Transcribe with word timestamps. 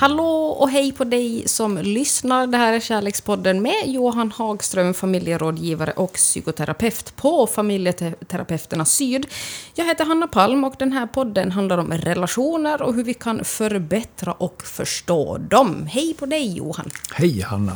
Hallå 0.00 0.46
och 0.46 0.70
hej 0.70 0.92
på 0.92 1.04
dig 1.04 1.48
som 1.48 1.78
lyssnar. 1.78 2.46
Det 2.46 2.56
här 2.56 2.72
är 2.72 2.80
Kärlekspodden 2.80 3.62
med 3.62 3.82
Johan 3.86 4.32
Hagström, 4.32 4.94
familjerådgivare 4.94 5.92
och 5.92 6.12
psykoterapeut 6.12 7.16
på 7.16 7.46
Familjeterapeuterna 7.46 8.84
Syd. 8.84 9.26
Jag 9.74 9.84
heter 9.84 10.04
Hanna 10.04 10.26
Palm 10.26 10.64
och 10.64 10.74
den 10.78 10.92
här 10.92 11.06
podden 11.06 11.52
handlar 11.52 11.78
om 11.78 11.92
relationer 11.92 12.82
och 12.82 12.94
hur 12.94 13.04
vi 13.04 13.14
kan 13.14 13.44
förbättra 13.44 14.32
och 14.32 14.62
förstå 14.62 15.38
dem. 15.38 15.86
Hej 15.86 16.14
på 16.14 16.26
dig 16.26 16.56
Johan! 16.56 16.90
Hej 17.14 17.40
Hanna! 17.40 17.72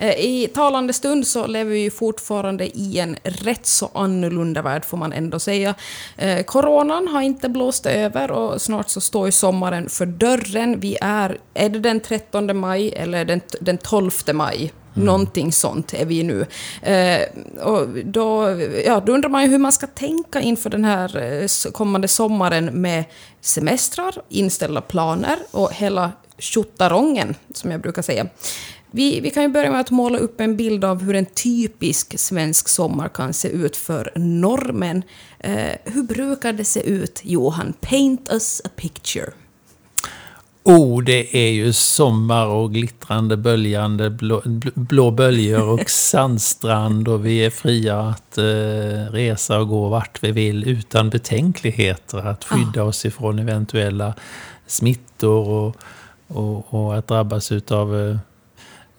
Eh, 0.00 0.20
I 0.20 0.48
talande 0.54 0.92
stund 0.92 1.26
så 1.26 1.46
lever 1.46 1.70
vi 1.70 1.78
ju 1.78 1.90
fortfarande 1.90 2.78
i 2.78 2.98
en 2.98 3.16
rätt 3.22 3.66
så 3.66 3.90
annorlunda 3.94 4.62
värld, 4.62 4.84
får 4.84 4.96
man 4.96 5.12
ändå 5.12 5.38
säga. 5.38 5.74
Eh, 6.16 6.42
coronan 6.42 7.08
har 7.08 7.22
inte 7.22 7.48
blåst 7.48 7.86
över 7.86 8.30
och 8.30 8.62
snart 8.62 8.88
så 8.88 9.00
står 9.00 9.26
ju 9.26 9.32
sommaren 9.32 9.88
för 9.88 10.06
dörren. 10.06 10.80
Vi 10.80 10.98
är, 11.00 11.38
är 11.54 11.68
det 11.68 11.78
den 11.78 12.00
13 12.00 12.56
maj 12.56 12.92
eller 12.96 13.24
den, 13.24 13.40
den 13.60 13.78
12 13.78 14.10
maj? 14.32 14.72
Mm. 14.94 15.06
Någonting 15.06 15.52
sånt 15.52 15.94
är 15.94 16.04
vi 16.04 16.22
nu. 16.22 16.46
Eh, 16.82 17.20
och 17.62 17.88
då, 18.04 18.56
ja, 18.86 19.00
då 19.06 19.12
undrar 19.12 19.28
man 19.28 19.42
ju 19.42 19.48
hur 19.48 19.58
man 19.58 19.72
ska 19.72 19.86
tänka 19.86 20.40
inför 20.40 20.70
den 20.70 20.84
här 20.84 21.16
eh, 21.42 21.72
kommande 21.72 22.08
sommaren 22.08 22.64
med 22.64 23.04
semestrar, 23.40 24.14
inställda 24.28 24.80
planer 24.80 25.36
och 25.50 25.72
hela 25.72 26.12
tjottarongen, 26.38 27.34
som 27.54 27.70
jag 27.70 27.80
brukar 27.80 28.02
säga. 28.02 28.26
Vi, 28.90 29.20
vi 29.20 29.30
kan 29.30 29.42
ju 29.42 29.48
börja 29.48 29.70
med 29.70 29.80
att 29.80 29.90
måla 29.90 30.18
upp 30.18 30.40
en 30.40 30.56
bild 30.56 30.84
av 30.84 31.02
hur 31.02 31.14
en 31.14 31.26
typisk 31.26 32.18
svensk 32.18 32.68
sommar 32.68 33.08
kan 33.08 33.32
se 33.32 33.48
ut 33.48 33.76
för 33.76 34.12
normen. 34.16 35.02
Eh, 35.38 35.72
hur 35.84 36.02
brukar 36.02 36.52
det 36.52 36.64
se 36.64 36.80
ut, 36.80 37.20
Johan? 37.24 37.72
Paint 37.80 38.28
us 38.32 38.62
a 38.64 38.68
picture. 38.76 39.32
Oh, 40.62 41.02
det 41.02 41.36
är 41.36 41.50
ju 41.50 41.72
sommar 41.72 42.46
och 42.46 42.74
glittrande 42.74 43.36
böljande 43.36 44.10
blå, 44.10 44.42
blå 44.74 45.10
böljor 45.10 45.68
och 45.68 45.90
sandstrand 45.90 47.08
och 47.08 47.26
vi 47.26 47.44
är 47.44 47.50
fria 47.50 48.00
att 48.00 48.38
eh, 48.38 49.12
resa 49.12 49.58
och 49.58 49.68
gå 49.68 49.88
vart 49.88 50.22
vi 50.22 50.32
vill 50.32 50.68
utan 50.68 51.10
betänkligheter. 51.10 52.18
Att 52.18 52.44
skydda 52.44 52.82
ah. 52.82 52.84
oss 52.84 53.04
ifrån 53.04 53.38
eventuella 53.38 54.14
smittor 54.66 55.48
och, 55.48 55.76
och, 56.26 56.74
och 56.74 56.96
att 56.98 57.08
drabbas 57.08 57.52
utav 57.52 58.18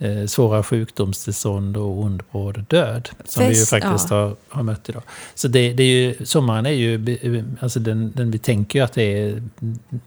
eh, 0.01 0.17
eh, 0.17 0.25
svåra 0.25 0.63
sjukdomstillstånd 0.63 1.77
och 1.77 1.99
ond 1.99 2.23
bråd 2.31 2.65
död. 2.69 3.09
Som 3.25 3.43
Fest, 3.43 3.51
vi 3.51 3.59
ju 3.59 3.65
faktiskt 3.65 4.11
ja. 4.11 4.15
har, 4.17 4.35
har 4.49 4.63
mött 4.63 4.89
idag. 4.89 5.03
Så 5.35 5.47
det, 5.47 5.73
det 5.73 5.83
är 5.83 5.87
ju, 5.87 6.25
sommaren 6.25 6.65
är 6.65 6.71
ju, 6.71 7.45
alltså 7.59 7.79
den, 7.79 8.11
den, 8.15 8.31
vi 8.31 8.37
tänker 8.37 8.79
ju 8.79 8.85
att 8.85 8.93
det 8.93 9.03
är 9.03 9.43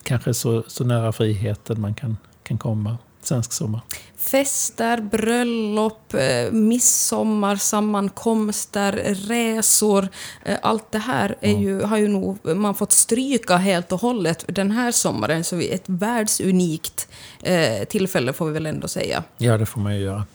kanske 0.03 0.35
så, 0.35 0.63
så 0.67 0.85
nära 0.85 1.13
friheten 1.13 1.81
man 1.81 1.95
kan, 1.95 2.17
kan 2.43 2.59
komma, 2.59 2.99
svensk 3.23 3.53
sommar 3.53 3.81
fester, 4.31 5.01
bröllop, 5.01 6.15
eh, 6.15 6.53
midsommar, 6.53 7.57
sammankomster, 7.57 8.93
resor. 9.15 10.09
Eh, 10.45 10.59
allt 10.63 10.93
det 10.93 10.99
här 10.99 11.37
är 11.41 11.59
ju, 11.59 11.83
har 11.83 11.97
ju 11.97 12.09
nog 12.09 12.57
man 12.57 12.75
fått 12.75 12.93
stryka 12.93 13.57
helt 13.57 13.93
och 13.93 14.01
hållet 14.01 14.45
den 14.49 14.71
här 14.71 14.93
sommaren. 14.93 15.45
Så 15.45 15.61
ett 15.61 15.85
världsunikt 15.87 17.09
eh, 17.43 17.85
tillfälle 17.85 18.33
får 18.33 18.47
vi 18.47 18.53
väl 18.53 18.67
ändå 18.67 18.89
säga. 18.89 19.23
Ja, 19.39 19.59
det 19.59 19.67
får 19.67 19.81
man 19.81 19.97
ju 19.97 20.01
göra. 20.01 20.27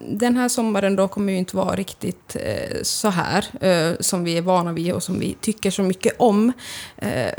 Den 0.00 0.36
här 0.36 0.48
sommaren 0.48 0.96
då 0.96 1.08
kommer 1.08 1.32
ju 1.32 1.38
inte 1.38 1.56
vara 1.56 1.76
riktigt 1.76 2.36
så 2.82 3.08
här 3.08 4.02
som 4.02 4.24
vi 4.24 4.38
är 4.38 4.42
vana 4.42 4.72
vid 4.72 4.92
och 4.92 5.02
som 5.02 5.18
vi 5.18 5.36
tycker 5.40 5.70
så 5.70 5.82
mycket 5.82 6.14
om. 6.18 6.52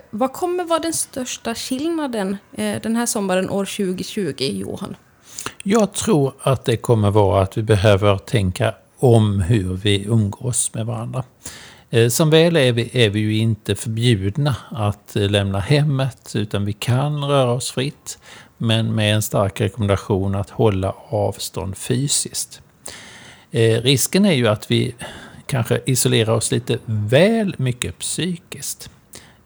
Vad 0.09 0.33
kommer 0.33 0.63
vara 0.63 0.79
den 0.79 0.94
största 0.94 1.56
skillnaden 1.56 2.38
den 2.56 2.95
här 2.95 3.06
sommaren 3.06 3.50
år 3.50 3.66
2020, 3.66 4.33
Johan? 4.39 4.95
Jag 5.64 5.94
tror 5.94 6.34
att 6.40 6.66
det 6.66 6.78
kommer 6.78 7.12
vara 7.12 7.42
att 7.42 7.58
vi 7.58 7.64
behöver 7.64 8.18
tänka 8.18 8.74
om 9.00 9.42
hur 9.42 9.74
vi 9.74 10.03
umgås 10.03 10.74
med 10.74 10.86
varandra. 10.86 11.24
Eh, 11.90 12.09
som 12.09 12.30
väl 12.30 12.56
är 12.56 12.72
vi, 12.72 12.90
är 12.94 13.09
vi 13.09 13.20
ju 13.20 13.38
inte 13.38 13.75
förbjudna 13.75 14.56
att 14.72 15.16
eh, 15.16 15.30
lämna 15.30 15.59
hemmet, 15.59 16.34
utan 16.36 16.66
vi 16.66 16.74
kan 16.74 17.24
röra 17.24 17.52
oss 17.52 17.72
fritt, 17.72 18.20
men 18.58 18.96
med 18.96 19.16
en 19.16 19.22
stark 19.22 19.62
rekommendation 19.62 20.36
att 20.36 20.50
hålla 20.50 20.94
avstånd 21.09 21.78
fysiskt. 21.78 22.62
Eh, 23.52 23.81
risken 23.81 24.25
är 24.25 24.34
ju 24.34 24.48
att 24.48 24.72
vi 24.72 24.96
kanske 25.46 25.81
isolerar 25.86 26.34
oss 26.34 26.52
lite 26.52 26.78
väl 26.86 27.56
mycket 27.58 28.00
psykiskt. 28.00 28.90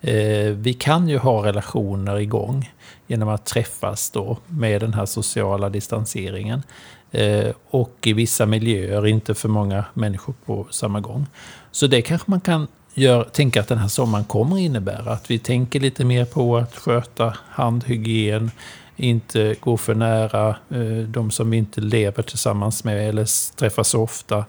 Eh, 0.02 0.52
vi 0.52 0.73
kan 0.73 1.08
ju 1.09 1.18
ha 1.18 1.46
relationer 1.46 2.19
igång, 2.19 2.72
genom 3.07 3.29
att 3.29 3.46
träffas 3.46 4.09
då 4.09 4.38
med 4.47 4.81
den 4.81 4.94
här 4.94 5.06
sociala 5.06 5.69
distanseringen. 5.69 6.63
Eh, 7.12 7.52
och 7.69 7.97
i 8.02 8.13
vissa 8.13 8.46
miljöer 8.46 9.07
inte 9.07 9.34
för 9.35 9.50
många 9.50 9.85
människor 9.94 10.34
på 10.46 10.68
samma 10.69 11.00
gång. 11.00 11.28
Så 11.72 11.88
det 11.88 12.02
kanske 12.02 12.31
man 12.31 12.41
kan 12.41 12.68
gör, 12.94 13.24
tänka 13.24 13.62
att 13.62 13.68
den 13.68 13.78
här 13.78 13.88
sommaren 13.88 14.25
kommer 14.25 14.57
innebära. 14.57 15.12
Att 15.12 15.31
vi 15.31 15.40
tänker 15.40 15.79
lite 15.79 16.06
mer 16.06 16.25
på 16.25 16.57
att 16.57 16.75
sköta 16.75 17.38
handhygien, 17.50 18.52
inte 18.96 19.56
gå 19.59 19.78
för 19.78 19.96
nära 19.96 20.50
eh, 20.69 21.08
de 21.08 21.31
som 21.31 21.50
vi 21.50 21.58
inte 21.58 21.81
lever 21.81 22.23
tillsammans 22.23 22.84
med 22.84 23.09
eller 23.09 23.56
träffas 23.56 23.88
så 23.88 24.03
ofta. 24.03 24.46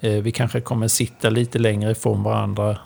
Eh, 0.00 0.12
vi 0.12 0.32
kanske 0.32 0.60
kommer 0.60 0.88
sitta 0.88 1.30
lite 1.30 1.58
längre 1.58 1.90
ifrån 1.90 2.22
varandra 2.22 2.78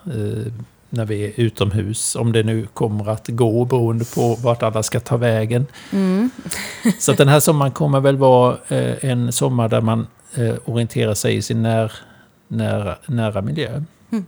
när 0.90 1.04
vi 1.04 1.24
är 1.24 1.32
utomhus. 1.36 2.16
Om 2.16 2.32
det 2.32 2.42
nu 2.42 2.66
kommer 2.66 3.10
att 3.10 3.28
gå 3.28 3.64
beroende 3.64 4.04
på 4.04 4.34
vart 4.34 4.62
alla 4.62 4.82
ska 4.82 5.00
ta 5.00 5.16
vägen. 5.16 5.66
Mm. 5.92 6.30
så 6.98 7.12
den 7.12 7.28
här 7.28 7.40
sommaren 7.40 7.72
kommer 7.72 8.00
väl 8.00 8.16
vara 8.16 8.56
eh, 8.68 9.04
en 9.04 9.32
sommar 9.32 9.68
där 9.68 9.80
man 9.80 10.06
eh, 10.34 10.54
orienterar 10.64 11.14
sig 11.14 11.36
i 11.36 11.42
sin 11.42 11.62
när, 11.62 11.92
nära, 12.48 12.96
nära 13.06 13.42
miljö. 13.42 13.82
Mm. 14.12 14.26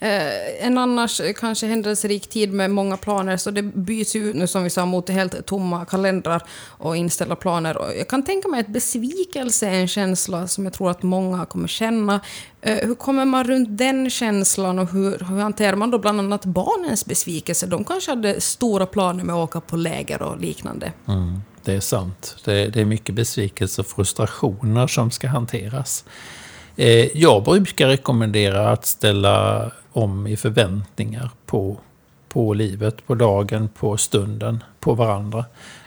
Eh, 0.00 0.66
en 0.66 0.78
annars 0.78 1.20
kanske 1.36 1.66
händelserik 1.66 2.28
tid 2.28 2.52
med 2.52 2.70
många 2.70 2.96
planer, 2.96 3.36
så 3.36 3.50
det 3.50 3.62
byts 3.62 4.16
ut 4.16 4.36
nu 4.36 4.46
som 4.46 4.64
vi 4.64 4.70
sa 4.70 4.86
mot 4.86 5.08
helt 5.08 5.46
tomma 5.46 5.84
kalendrar 5.84 6.42
och 6.66 6.96
inställda 6.96 7.36
planer. 7.36 7.76
Och 7.76 7.96
jag 7.98 8.08
kan 8.08 8.22
tänka 8.22 8.48
mig 8.48 8.60
att 8.60 8.68
besvikelse 8.68 9.66
är 9.66 9.74
en 9.74 9.88
känsla 9.88 10.48
som 10.48 10.64
jag 10.64 10.72
tror 10.72 10.90
att 10.90 11.02
många 11.02 11.46
kommer 11.46 11.68
känna. 11.68 12.20
Eh, 12.60 12.86
hur 12.86 12.94
kommer 12.94 13.24
man 13.24 13.44
runt 13.44 13.78
den 13.78 14.10
känslan 14.10 14.78
och 14.78 14.90
hur, 14.90 15.10
hur 15.10 15.38
hanterar 15.38 15.76
man 15.76 15.90
då 15.90 15.98
bland 15.98 16.20
annat 16.20 16.44
barnens 16.44 17.06
besvikelse? 17.06 17.66
De 17.66 17.84
kanske 17.84 18.10
hade 18.10 18.40
stora 18.40 18.86
planer 18.86 19.24
med 19.24 19.34
att 19.34 19.44
åka 19.44 19.60
på 19.60 19.76
läger 19.76 20.22
och 20.22 20.40
liknande. 20.40 20.92
Mm, 21.08 21.40
det 21.64 21.74
är 21.74 21.80
sant. 21.80 22.36
Det, 22.44 22.66
det 22.66 22.80
är 22.80 22.84
mycket 22.84 23.14
besvikelse 23.14 23.80
och 23.80 23.86
frustrationer 23.86 24.86
som 24.86 25.10
ska 25.10 25.28
hanteras. 25.28 26.04
Eh, 26.80 27.16
jag 27.18 27.42
brukar 27.42 27.88
rekommendera 27.88 28.70
att 28.70 28.86
ställa 28.86 29.70
om 29.92 30.26
i 30.26 30.36
förväntningar 30.36 31.30
på, 31.46 31.76
på 32.28 32.54
livet, 32.54 33.06
på 33.06 33.14
dagen, 33.14 33.68
på 33.68 33.96
stunden, 33.96 34.64
på 34.80 34.94
varandra. 34.94 35.38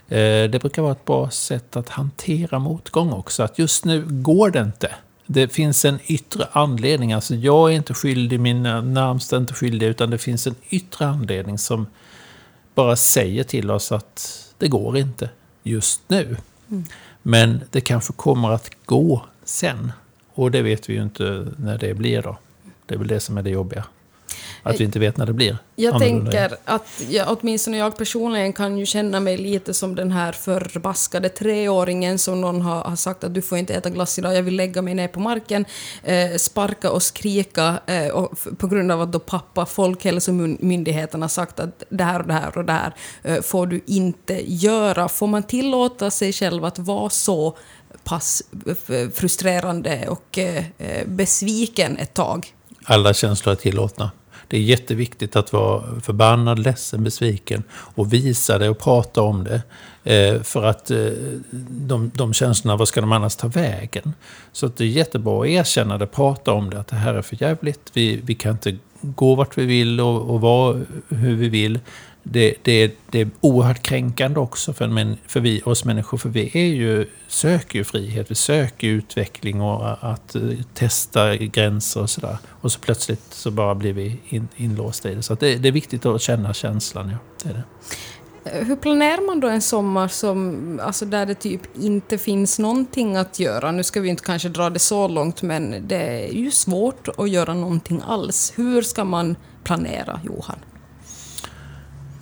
Eh, 0.07 0.49
det 0.49 0.61
brukar 0.61 0.81
vara 0.81 0.91
ett 0.91 1.05
bra 1.05 1.29
sätt 1.29 1.75
att 1.75 1.89
hantera 1.89 2.59
motgång 2.59 3.11
också. 3.13 3.43
Att 3.43 3.59
just 3.59 3.85
nu 3.85 4.05
går 4.07 4.49
det 4.49 4.59
inte. 4.59 4.95
Det 5.25 5.47
finns 5.47 5.85
en 5.85 5.99
yttre 6.05 6.47
anledning. 6.51 7.13
Alltså 7.13 7.35
jag 7.35 7.71
är 7.71 7.75
inte 7.75 7.93
skyldig, 7.93 8.39
mina 8.39 8.81
närmsta 8.81 9.35
är 9.35 9.39
inte 9.39 9.53
skyldiga, 9.53 9.89
utan 9.89 10.09
det 10.09 10.17
finns 10.17 10.47
en 10.47 10.55
yttre 10.69 11.07
anledning 11.07 11.57
som 11.57 11.87
bara 12.75 12.95
säger 12.95 13.43
till 13.43 13.71
oss 13.71 13.91
att 13.91 14.45
det 14.57 14.67
går 14.67 14.97
inte 14.97 15.29
just 15.63 16.01
nu. 16.07 16.37
Mm. 16.69 16.83
Men 17.21 17.61
det 17.69 17.81
kanske 17.81 18.13
kommer 18.13 18.51
att 18.51 18.69
gå 18.85 19.25
sen. 19.43 19.91
Och 20.41 20.51
det 20.51 20.61
vet 20.61 20.89
vi 20.89 20.93
ju 20.93 21.01
inte 21.01 21.47
när 21.57 21.77
det 21.77 21.93
blir 21.93 22.21
då. 22.21 22.37
Det 22.85 22.93
är 22.93 22.99
väl 22.99 23.07
det 23.07 23.19
som 23.19 23.37
är 23.37 23.41
det 23.41 23.49
jobbiga. 23.49 23.85
Att 24.63 24.79
vi 24.79 24.83
inte 24.83 24.99
vet 24.99 25.17
när 25.17 25.25
det 25.25 25.33
blir. 25.33 25.57
Jag 25.75 25.99
tänker 25.99 26.55
att 26.65 27.03
jag, 27.09 27.37
åtminstone 27.39 27.77
jag 27.77 27.97
personligen 27.97 28.53
kan 28.53 28.77
ju 28.77 28.85
känna 28.85 29.19
mig 29.19 29.37
lite 29.37 29.73
som 29.73 29.95
den 29.95 30.11
här 30.11 30.31
förbaskade 30.31 31.29
treåringen 31.29 32.19
som 32.19 32.41
någon 32.41 32.61
har, 32.61 32.83
har 32.83 32.95
sagt 32.95 33.23
att 33.23 33.33
du 33.33 33.41
får 33.41 33.57
inte 33.57 33.73
äta 33.73 33.89
glass 33.89 34.19
idag, 34.19 34.35
jag 34.35 34.43
vill 34.43 34.55
lägga 34.55 34.81
mig 34.81 34.93
ner 34.93 35.07
på 35.07 35.19
marken, 35.19 35.65
eh, 36.03 36.35
sparka 36.37 36.91
och 36.91 37.03
skrika 37.03 37.79
eh, 37.85 38.07
och 38.07 38.39
på 38.57 38.67
grund 38.67 38.91
av 38.91 39.01
att 39.01 39.11
då 39.11 39.19
pappa, 39.19 39.65
Folkhälsomyndigheten 39.65 41.21
har 41.21 41.29
sagt 41.29 41.59
att 41.59 41.83
det 41.89 42.03
här 42.03 42.19
och 42.19 42.27
det 42.27 42.33
här 42.33 42.57
och 42.57 42.65
det 42.65 42.73
här 42.73 42.93
eh, 43.23 43.41
får 43.41 43.67
du 43.67 43.81
inte 43.85 44.41
göra. 44.45 45.09
Får 45.09 45.27
man 45.27 45.43
tillåta 45.43 46.11
sig 46.11 46.33
själv 46.33 46.65
att 46.65 46.79
vara 46.79 47.09
så 47.09 47.57
pass 48.03 48.43
frustrerande 49.13 50.07
och 50.07 50.37
eh, 50.37 50.63
eh, 50.77 51.07
besviken 51.07 51.97
ett 51.97 52.13
tag. 52.13 52.47
Alla 52.83 53.13
känslor 53.13 53.51
är 53.51 53.55
tillåtna. 53.55 54.11
Det 54.47 54.57
är 54.57 54.61
jätteviktigt 54.61 55.35
att 55.35 55.53
vara 55.53 56.01
förbannad, 56.01 56.59
ledsen, 56.59 57.03
besviken 57.03 57.63
och 57.71 58.13
visa 58.13 58.57
det 58.57 58.69
och 58.69 58.79
prata 58.79 59.21
om 59.21 59.43
det. 59.43 59.61
Eh, 60.03 60.41
för 60.41 60.63
att 60.63 60.91
de, 61.69 62.11
de 62.15 62.33
känslorna, 62.33 62.77
vad 62.77 62.87
ska 62.87 63.01
de 63.01 63.11
annars 63.11 63.35
ta 63.35 63.47
vägen? 63.47 64.13
Så 64.51 64.65
att 64.65 64.77
det 64.77 64.83
är 64.83 64.87
jättebra 64.87 65.41
att 65.41 65.47
erkänna 65.47 65.97
det, 65.97 66.07
prata 66.07 66.51
om 66.51 66.69
det, 66.69 66.79
att 66.79 66.87
det 66.87 66.95
här 66.95 67.13
är 67.13 67.21
för 67.21 67.41
jävligt. 67.41 67.91
Vi, 67.93 68.21
vi 68.23 68.35
kan 68.35 68.51
inte 68.51 68.77
gå 69.01 69.35
vart 69.35 69.57
vi 69.57 69.65
vill 69.65 69.99
och, 69.99 70.29
och 70.29 70.41
vara 70.41 70.81
hur 71.09 71.35
vi 71.35 71.49
vill 71.49 71.79
det, 72.23 72.55
det, 72.61 72.95
det 73.09 73.21
är 73.21 73.29
oerhört 73.41 73.83
kränkande 73.83 74.39
också 74.39 74.73
för, 74.73 75.17
för 75.29 75.39
vi, 75.39 75.61
oss 75.65 75.85
människor. 75.85 76.17
För 76.17 76.29
vi 76.29 76.51
är 76.53 76.67
ju, 76.67 77.05
söker 77.27 77.79
ju 77.79 77.83
frihet, 77.83 78.31
vi 78.31 78.35
söker 78.35 78.87
utveckling 78.87 79.61
och 79.61 80.11
att 80.11 80.35
uh, 80.35 80.61
testa 80.73 81.35
gränser 81.35 82.01
och 82.01 82.09
sådär. 82.09 82.37
Och 82.61 82.71
så 82.71 82.79
plötsligt 82.79 83.33
så 83.33 83.51
bara 83.51 83.75
blir 83.75 83.93
vi 83.93 84.19
in, 84.29 84.47
inlåsta 84.55 85.11
i 85.11 85.15
det. 85.15 85.23
Så 85.23 85.35
det, 85.35 85.55
det, 85.55 85.67
är 85.67 85.71
viktigt 85.71 86.05
att 86.05 86.21
känna 86.21 86.53
känslan. 86.53 87.09
Ja, 87.09 87.17
det 87.43 87.49
är 87.49 87.53
det. 87.53 87.63
Eh, 88.43 88.65
hur 88.65 88.75
planerar 88.75 89.27
man 89.27 89.39
då 89.39 89.47
en 89.47 89.61
sommar 89.61 90.07
som, 90.07 90.79
alltså 90.83 91.05
där 91.05 91.25
det 91.25 91.35
typ 91.35 91.61
inte 91.75 92.17
finns 92.17 92.59
någonting 92.59 93.15
att 93.15 93.39
göra? 93.39 93.71
Nu 93.71 93.83
ska 93.83 94.01
vi 94.01 94.09
inte 94.09 94.23
kanske 94.23 94.49
dra 94.49 94.69
det 94.69 94.79
så 94.79 95.07
långt, 95.07 95.41
men 95.41 95.87
det 95.87 96.29
är 96.29 96.33
ju 96.33 96.51
svårt 96.51 97.07
att 97.17 97.29
göra 97.29 97.53
någonting 97.53 98.01
alls. 98.07 98.53
Hur 98.55 98.81
ska 98.81 99.03
man 99.03 99.35
planera, 99.63 100.19
Johan? 100.23 100.59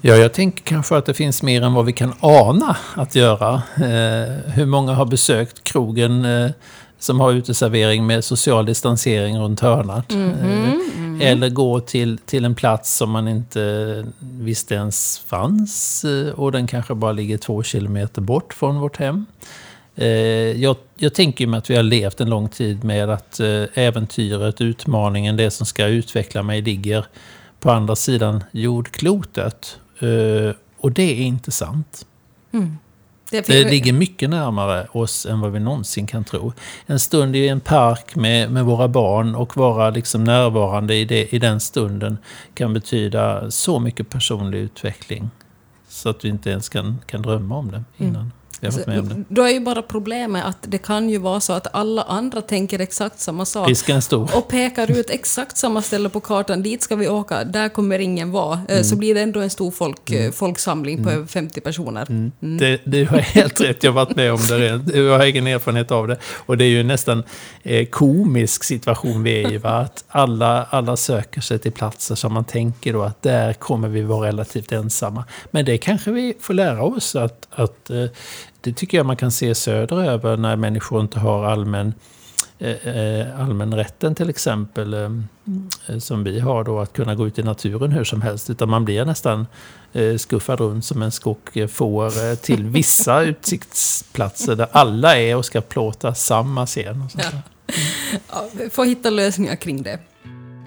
Ja, 0.01 0.15
jag 0.15 0.33
tänker 0.33 0.63
kanske 0.63 0.97
att 0.97 1.05
det 1.05 1.13
finns 1.13 1.43
mer 1.43 1.61
än 1.61 1.73
vad 1.73 1.85
vi 1.85 1.93
kan 1.93 2.13
ana 2.19 2.77
att 2.95 3.15
göra. 3.15 3.53
Eh, 3.75 4.53
hur 4.53 4.65
många 4.65 4.93
har 4.93 5.05
besökt 5.05 5.63
krogen 5.63 6.25
eh, 6.25 6.51
som 6.99 7.19
har 7.19 7.31
uteservering 7.31 8.07
med 8.07 8.23
social 8.23 8.65
distansering 8.65 9.39
runt 9.39 9.59
hörnet? 9.59 10.11
Mm 10.11 10.31
-hmm, 10.31 10.79
mm. 10.97 11.21
Eller 11.21 11.49
gå 11.49 11.79
till, 11.79 12.17
till 12.17 12.45
en 12.45 12.55
plats 12.55 12.97
som 12.97 13.11
man 13.11 13.27
inte 13.27 14.05
visste 14.19 14.75
ens 14.75 15.21
fanns 15.27 16.05
eh, 16.05 16.33
och 16.33 16.51
den 16.51 16.67
kanske 16.67 16.95
bara 16.95 17.11
ligger 17.11 17.37
två 17.37 17.63
kilometer 17.63 18.21
bort 18.21 18.53
från 18.53 18.79
vårt 18.79 18.97
hem. 18.97 19.25
Eh, 19.95 20.07
jag, 20.61 20.75
jag 20.97 21.13
tänker 21.13 21.47
mig 21.47 21.57
att 21.57 21.69
vi 21.69 21.75
har 21.75 21.83
levt 21.83 22.21
en 22.21 22.29
lång 22.29 22.49
tid 22.49 22.83
med 22.83 23.09
att 23.09 23.39
äventyret, 23.73 24.61
utmaningen, 24.61 25.37
det 25.37 25.51
som 25.51 25.65
ska 25.65 25.85
utveckla 25.85 26.43
mig 26.43 26.61
ligger 26.61 27.05
på 27.59 27.71
andra 27.71 27.95
sidan 27.95 28.43
jordklotet. 28.51 29.77
Uh, 30.03 30.53
och 30.77 30.91
det 30.91 31.21
är 31.21 31.21
inte 31.21 31.51
sant. 31.51 32.05
Mm. 32.51 32.77
Det, 33.31 33.47
det 33.47 33.69
ligger 33.69 33.93
mycket 33.93 34.29
närmare 34.29 34.87
oss 34.91 35.25
än 35.25 35.39
vad 35.39 35.51
vi 35.51 35.59
någonsin 35.59 36.07
kan 36.07 36.23
tro. 36.23 36.53
En 36.85 36.99
stund 36.99 37.35
i 37.35 37.47
en 37.47 37.59
park 37.59 38.15
med, 38.15 38.51
med 38.51 38.65
våra 38.65 38.87
barn 38.87 39.35
och 39.35 39.57
vara 39.57 39.89
liksom 39.89 40.23
närvarande 40.23 40.95
i, 40.95 41.05
det, 41.05 41.33
i 41.33 41.39
den 41.39 41.59
stunden 41.59 42.17
kan 42.53 42.73
betyda 42.73 43.51
så 43.51 43.79
mycket 43.79 44.09
personlig 44.09 44.59
utveckling. 44.59 45.29
Så 45.87 46.09
att 46.09 46.25
vi 46.25 46.29
inte 46.29 46.49
ens 46.49 46.69
kan, 46.69 46.99
kan 47.05 47.21
drömma 47.21 47.57
om 47.57 47.71
det 47.71 47.83
innan. 47.97 48.15
Mm. 48.15 48.31
Det. 48.59 49.23
Då 49.27 49.43
är 49.43 49.49
ju 49.49 49.59
bara 49.59 49.81
problemet 49.81 50.45
att 50.45 50.57
det 50.61 50.77
kan 50.77 51.09
ju 51.09 51.17
vara 51.17 51.39
så 51.39 51.53
att 51.53 51.75
alla 51.75 52.01
andra 52.01 52.41
tänker 52.41 52.79
exakt 52.79 53.19
samma 53.19 53.45
sak. 53.45 53.67
Och 54.35 54.47
pekar 54.47 54.91
ut 54.91 55.09
exakt 55.09 55.57
samma 55.57 55.81
ställe 55.81 56.09
på 56.09 56.19
kartan. 56.19 56.63
Dit 56.63 56.83
ska 56.83 56.95
vi 56.95 57.07
åka, 57.07 57.43
där 57.43 57.69
kommer 57.69 57.99
ingen 57.99 58.31
vara. 58.31 58.53
Eh, 58.53 58.73
mm. 58.73 58.83
Så 58.83 58.95
blir 58.95 59.15
det 59.15 59.21
ändå 59.21 59.39
en 59.39 59.49
stor 59.49 59.71
folk, 59.71 60.09
mm. 60.09 60.31
folksamling 60.31 60.97
på 60.97 61.09
mm. 61.09 61.15
över 61.15 61.27
50 61.27 61.61
personer. 61.61 62.05
Mm. 62.09 62.31
mm. 62.41 62.57
Det, 62.57 62.81
det 62.85 63.03
har 63.03 63.17
helt 63.17 63.61
rätt, 63.61 63.83
jag 63.83 63.91
har 63.91 64.05
varit 64.05 64.15
med 64.15 64.33
om 64.33 64.39
det. 64.49 64.97
Jag 64.97 65.17
har 65.17 65.25
egen 65.25 65.47
erfarenhet 65.47 65.91
av 65.91 66.07
det. 66.07 66.17
Och 66.23 66.57
det 66.57 66.65
är 66.65 66.69
ju 66.69 66.83
nästan 66.83 67.23
eh, 67.63 67.85
komisk 67.85 68.63
situation 68.63 69.23
vi 69.23 69.43
är 69.43 69.51
i. 69.51 69.57
Va? 69.57 69.69
Att 69.69 70.03
alla, 70.07 70.63
alla 70.69 70.97
söker 70.97 71.41
sig 71.41 71.59
till 71.59 71.71
platser 71.71 72.15
som 72.15 72.33
man 72.33 72.45
tänker 72.45 72.93
då 72.93 73.01
att 73.01 73.21
där 73.21 73.53
kommer 73.53 73.87
vi 73.87 74.01
vara 74.01 74.27
relativt 74.27 74.71
ensamma. 74.71 75.23
Men 75.51 75.65
det 75.65 75.77
kanske 75.77 76.11
vi 76.11 76.33
får 76.39 76.53
lära 76.53 76.83
oss 76.83 77.15
att, 77.15 77.47
att 77.51 77.89
eh, 77.89 78.05
det 78.61 78.73
tycker 78.73 78.97
jag 78.97 79.05
man 79.05 79.17
kan 79.17 79.31
se 79.31 79.55
söderöver 79.55 80.37
när 80.37 80.55
människor 80.55 81.01
inte 81.01 81.19
har 81.19 81.45
allmän, 81.45 81.93
eh, 82.59 82.87
eh 82.87 83.41
allmänrätten 83.41 84.15
till 84.15 84.29
exempel. 84.29 84.93
Eh, 84.93 85.09
som 85.99 86.23
vi 86.23 86.39
har 86.39 86.63
då, 86.63 86.79
att 86.79 86.93
kunna 86.93 87.15
gå 87.15 87.27
ut 87.27 87.39
i 87.39 87.43
naturen 87.43 87.91
hur 87.91 88.03
som 88.03 88.21
helst. 88.21 88.49
Utan 88.49 88.69
man 88.69 88.85
blir 88.85 89.05
nästan 89.05 89.47
eh, 89.93 90.17
skuffad 90.17 90.59
runt 90.59 90.85
som 90.85 91.01
en 91.01 91.11
skock 91.11 91.49
får 91.69 92.35
till 92.35 92.63
vissa 92.69 93.21
utsiktsplatser 93.21 94.55
där 94.55 94.67
alla 94.71 95.17
är 95.17 95.35
och 95.35 95.45
ska 95.45 95.61
plåta 95.61 96.15
samma 96.15 96.65
scen. 96.65 97.01
Och 97.01 97.11
sånt 97.11 97.23
ja. 97.33 97.41
Ja, 98.29 98.47
vi 98.53 98.69
får 98.69 98.85
hitta 98.85 99.09
lösningar 99.09 99.55
kring 99.55 99.83
det. 99.83 99.99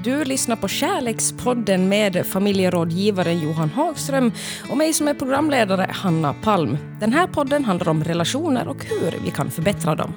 Du 0.04 0.24
lyssnar 0.24 0.56
på 0.56 0.68
Kärlekspodden 0.68 1.88
med 1.88 2.26
familjerådgivaren 2.26 3.40
Johan 3.40 3.70
Hagström 3.70 4.32
och 4.70 4.76
mig 4.76 4.92
som 4.92 5.08
är 5.08 5.14
programledare, 5.14 5.86
Hanna 5.90 6.34
Palm. 6.34 6.78
Den 7.00 7.12
här 7.12 7.26
podden 7.26 7.64
handlar 7.64 7.88
om 7.88 8.04
relationer 8.04 8.68
och 8.68 8.84
hur 8.84 9.24
vi 9.24 9.30
kan 9.30 9.50
förbättra 9.50 9.94
dem. 9.94 10.12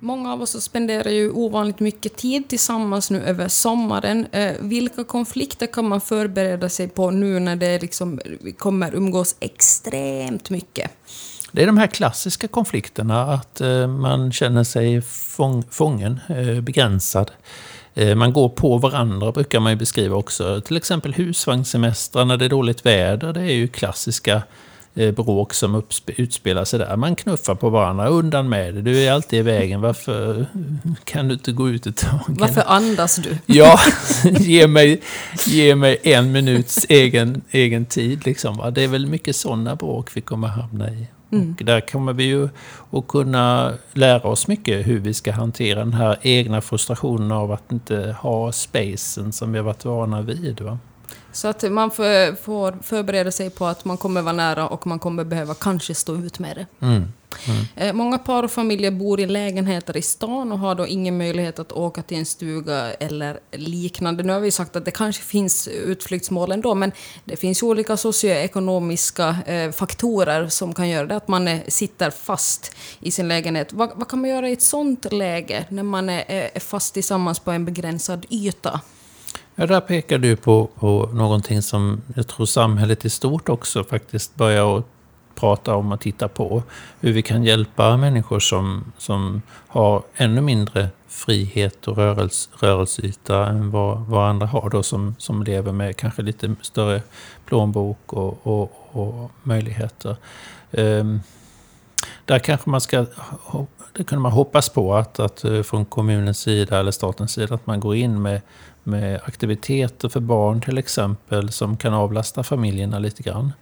Många 0.00 0.32
av 0.32 0.42
oss 0.42 0.62
spenderar 0.62 1.10
ju 1.10 1.30
ovanligt 1.30 1.80
mycket 1.80 2.16
tid 2.16 2.48
tillsammans 2.48 3.10
nu 3.10 3.22
över 3.22 3.48
sommaren. 3.48 4.26
Eh, 4.32 4.52
vilka 4.60 5.04
konflikter 5.04 5.66
kan 5.66 5.88
man 5.88 6.00
förbereda 6.00 6.68
sig 6.68 6.88
på 6.88 7.10
nu 7.10 7.40
när 7.40 7.56
det 7.56 7.82
liksom 7.82 8.20
kommer 8.58 8.94
umgås 8.94 9.36
extremt 9.40 10.50
mycket? 10.50 10.90
Det 11.52 11.62
är 11.62 11.66
de 11.66 11.78
här 11.78 11.86
klassiska 11.86 12.48
konflikterna, 12.48 13.22
att 13.22 13.60
eh, 13.60 13.86
man 13.86 14.32
känner 14.32 14.64
sig 14.64 15.02
fång, 15.02 15.64
fången, 15.70 16.20
eh, 16.28 16.60
begränsad. 16.60 17.30
Eh, 17.94 18.14
man 18.14 18.32
går 18.32 18.48
på 18.48 18.78
varandra 18.78 19.32
brukar 19.32 19.60
man 19.60 19.72
ju 19.72 19.76
beskriva 19.76 20.16
också. 20.16 20.60
Till 20.60 20.76
exempel 20.76 21.14
husvagnssemestrar 21.14 22.24
när 22.24 22.36
det 22.36 22.44
är 22.44 22.48
dåligt 22.48 22.86
väder. 22.86 23.32
Det 23.32 23.40
är 23.40 23.52
ju 23.54 23.68
klassiska 23.68 24.42
eh, 24.94 25.14
bråk 25.14 25.54
som 25.54 25.82
utspelar 26.06 26.64
sig 26.64 26.78
där. 26.78 26.96
Man 26.96 27.16
knuffar 27.16 27.54
på 27.54 27.70
varandra. 27.70 28.08
Undan 28.08 28.48
med 28.48 28.74
det. 28.74 28.82
Du 28.82 28.98
är 28.98 29.12
alltid 29.12 29.38
i 29.38 29.42
vägen. 29.42 29.80
Varför 29.80 30.46
kan 31.04 31.28
du 31.28 31.34
inte 31.34 31.52
gå 31.52 31.68
ut 31.68 31.86
ett 31.86 31.96
tag? 31.96 32.20
Varför 32.26 32.62
andas 32.66 33.16
du? 33.16 33.38
Ja, 33.46 33.80
ge 34.24 34.66
mig, 34.66 35.00
ge 35.46 35.74
mig 35.74 35.98
en 36.02 36.32
minuts 36.32 36.86
egen, 36.88 37.42
egen 37.50 37.86
tid. 37.86 38.26
Liksom, 38.26 38.72
Det 38.74 38.82
är 38.82 38.88
väl 38.88 39.06
mycket 39.06 39.36
sådana 39.36 39.76
bråk 39.76 40.10
vi 40.14 40.20
kommer 40.20 40.48
hamna 40.48 40.90
i. 40.90 41.06
Mm. 41.30 41.56
Och 41.58 41.64
där 41.64 41.80
kommer 41.80 42.12
vi 42.12 42.24
ju 42.24 42.48
att 42.90 43.08
kunna 43.08 43.74
lära 43.92 44.28
oss 44.28 44.48
mycket 44.48 44.86
hur 44.86 44.98
vi 44.98 45.14
ska 45.14 45.32
hantera 45.32 45.78
den 45.78 45.92
här 45.92 46.18
egna 46.22 46.60
frustrationen 46.60 47.32
av 47.32 47.52
att 47.52 47.72
inte 47.72 48.16
ha 48.20 48.52
spacen 48.52 49.32
som 49.32 49.52
vi 49.52 49.58
har 49.58 49.64
varit 49.64 49.84
vana 49.84 50.22
vid. 50.22 50.60
Va? 50.60 50.78
Så 51.38 51.48
att 51.48 51.72
man 51.72 51.90
får 51.90 52.82
förbereda 52.82 53.30
sig 53.30 53.50
på 53.50 53.66
att 53.66 53.84
man 53.84 53.96
kommer 53.96 54.22
vara 54.22 54.32
nära 54.32 54.68
och 54.68 54.86
man 54.86 54.98
kommer 54.98 55.24
behöva 55.24 55.54
kanske 55.54 55.94
stå 55.94 56.16
ut 56.16 56.38
med 56.38 56.56
det. 56.56 56.86
Mm. 56.86 57.04
Mm. 57.46 57.64
Eh, 57.76 57.92
många 57.92 58.18
par 58.18 58.42
och 58.42 58.50
familjer 58.50 58.90
bor 58.90 59.20
i 59.20 59.26
lägenheter 59.26 59.96
i 59.96 60.02
stan 60.02 60.52
och 60.52 60.58
har 60.58 60.74
då 60.74 60.86
ingen 60.86 61.18
möjlighet 61.18 61.58
att 61.58 61.72
åka 61.72 62.02
till 62.02 62.18
en 62.18 62.26
stuga 62.26 62.92
eller 62.92 63.40
liknande. 63.52 64.22
Nu 64.22 64.32
har 64.32 64.40
vi 64.40 64.50
sagt 64.50 64.76
att 64.76 64.84
det 64.84 64.90
kanske 64.90 65.22
finns 65.22 65.68
utflyktsmål 65.68 66.52
ändå, 66.52 66.74
men 66.74 66.92
det 67.24 67.36
finns 67.36 67.62
olika 67.62 67.96
socioekonomiska 67.96 69.36
eh, 69.46 69.70
faktorer 69.72 70.48
som 70.48 70.74
kan 70.74 70.88
göra 70.88 71.06
det 71.06 71.16
att 71.16 71.28
man 71.28 71.48
är, 71.48 71.60
sitter 71.68 72.10
fast 72.10 72.74
i 73.00 73.10
sin 73.10 73.28
lägenhet. 73.28 73.72
Vad, 73.72 73.90
vad, 73.94 74.08
kan 74.08 74.20
man 74.20 74.30
göra 74.30 74.48
i 74.48 74.52
ett 74.52 74.62
sånt 74.62 75.12
läge, 75.12 75.64
när 75.68 75.82
man 75.82 76.08
är 76.08 76.58
fast 76.58 76.94
tillsammans 76.94 77.38
på 77.38 77.50
en 77.50 77.64
begränsad 77.64 78.26
yta? 78.30 78.80
Ja, 79.60 79.66
där 79.66 79.80
pekar 79.80 80.18
du 80.18 80.36
på, 80.36 80.66
på 80.74 81.10
någonting 81.12 81.62
som 81.62 82.02
jag 82.14 82.26
tror 82.26 82.46
samhället 82.46 83.04
i 83.04 83.10
stort 83.10 83.48
också 83.48 83.84
faktiskt 83.84 84.34
börjar 84.34 84.78
att 84.78 84.84
prata 85.34 85.74
om 85.74 85.92
och 85.92 86.00
titta 86.00 86.28
på. 86.28 86.62
Hur 87.00 87.12
vi 87.12 87.22
kan 87.22 87.44
hjälpa 87.44 87.96
människor 87.96 88.40
som, 88.40 88.92
som 88.98 89.42
har 89.68 90.02
ännu 90.14 90.40
mindre 90.40 90.88
frihet 91.08 91.88
och 91.88 91.96
rörelse, 91.96 92.50
rörelseyta 92.58 93.46
än 93.46 93.70
vad, 93.70 94.00
vad 94.00 94.28
andra 94.28 94.46
har 94.46 94.70
då 94.70 94.82
som, 94.82 95.14
som 95.18 95.42
lever 95.42 95.72
med 95.72 95.96
kanske 95.96 96.22
lite 96.22 96.54
större 96.62 97.02
plånbok 97.44 98.12
och, 98.12 98.46
och, 98.46 98.72
och 98.92 99.30
möjligheter. 99.42 100.16
Um, 100.70 101.20
där 102.24 102.38
kanske 102.38 102.70
man 102.70 102.80
ska 102.80 103.06
det 103.92 104.04
kunde 104.04 104.22
man 104.22 104.32
hoppas 104.32 104.68
på 104.68 104.94
att, 104.94 105.20
att 105.20 105.44
eh, 105.44 105.62
från 105.62 105.84
kommunens 105.84 106.38
sida 106.38 106.78
eller 106.78 106.90
statens 106.90 107.32
sida 107.32 107.54
att 107.54 107.66
man 107.66 107.80
går 107.80 107.96
in 107.96 108.22
med 108.22 108.40
med 108.88 109.20
aktiviteter 109.24 110.08
för 110.08 110.20
barn 110.20 110.60
till 110.60 110.78
exempel 110.78 111.52
som 111.52 111.76
kan 111.76 111.94
avlasta 111.94 112.42
familjerna 112.42 112.98
lite 112.98 113.22
grann. 113.22 113.52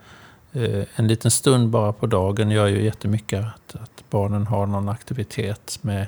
Eh, 0.52 0.84
en 0.96 1.08
liten 1.08 1.30
stund 1.30 1.68
bara 1.68 1.92
på 1.92 2.06
dagen 2.06 2.50
gör 2.50 2.66
ju 2.66 2.84
jättemycket 2.84 3.44
att, 3.44 3.76
att 3.82 4.04
barnen 4.10 4.46
har 4.46 4.66
någon 4.66 4.88
aktivitet 4.88 5.78
med 5.82 6.06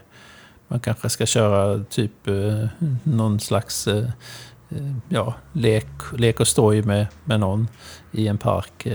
man 0.68 0.80
kanske 0.80 1.08
ska 1.08 1.26
köra 1.26 1.84
typ 1.84 2.28
eh, 2.28 2.66
någon 3.02 3.40
slags 3.40 3.88
eh, 3.88 4.08
ja, 5.08 5.34
lek, 5.52 5.87
lek 6.16 6.40
och 6.40 6.48
stoj 6.48 6.82
med, 6.82 7.06
med 7.25 7.40
någon 7.40 7.68
i 8.12 8.28
en 8.28 8.38
park 8.38 8.87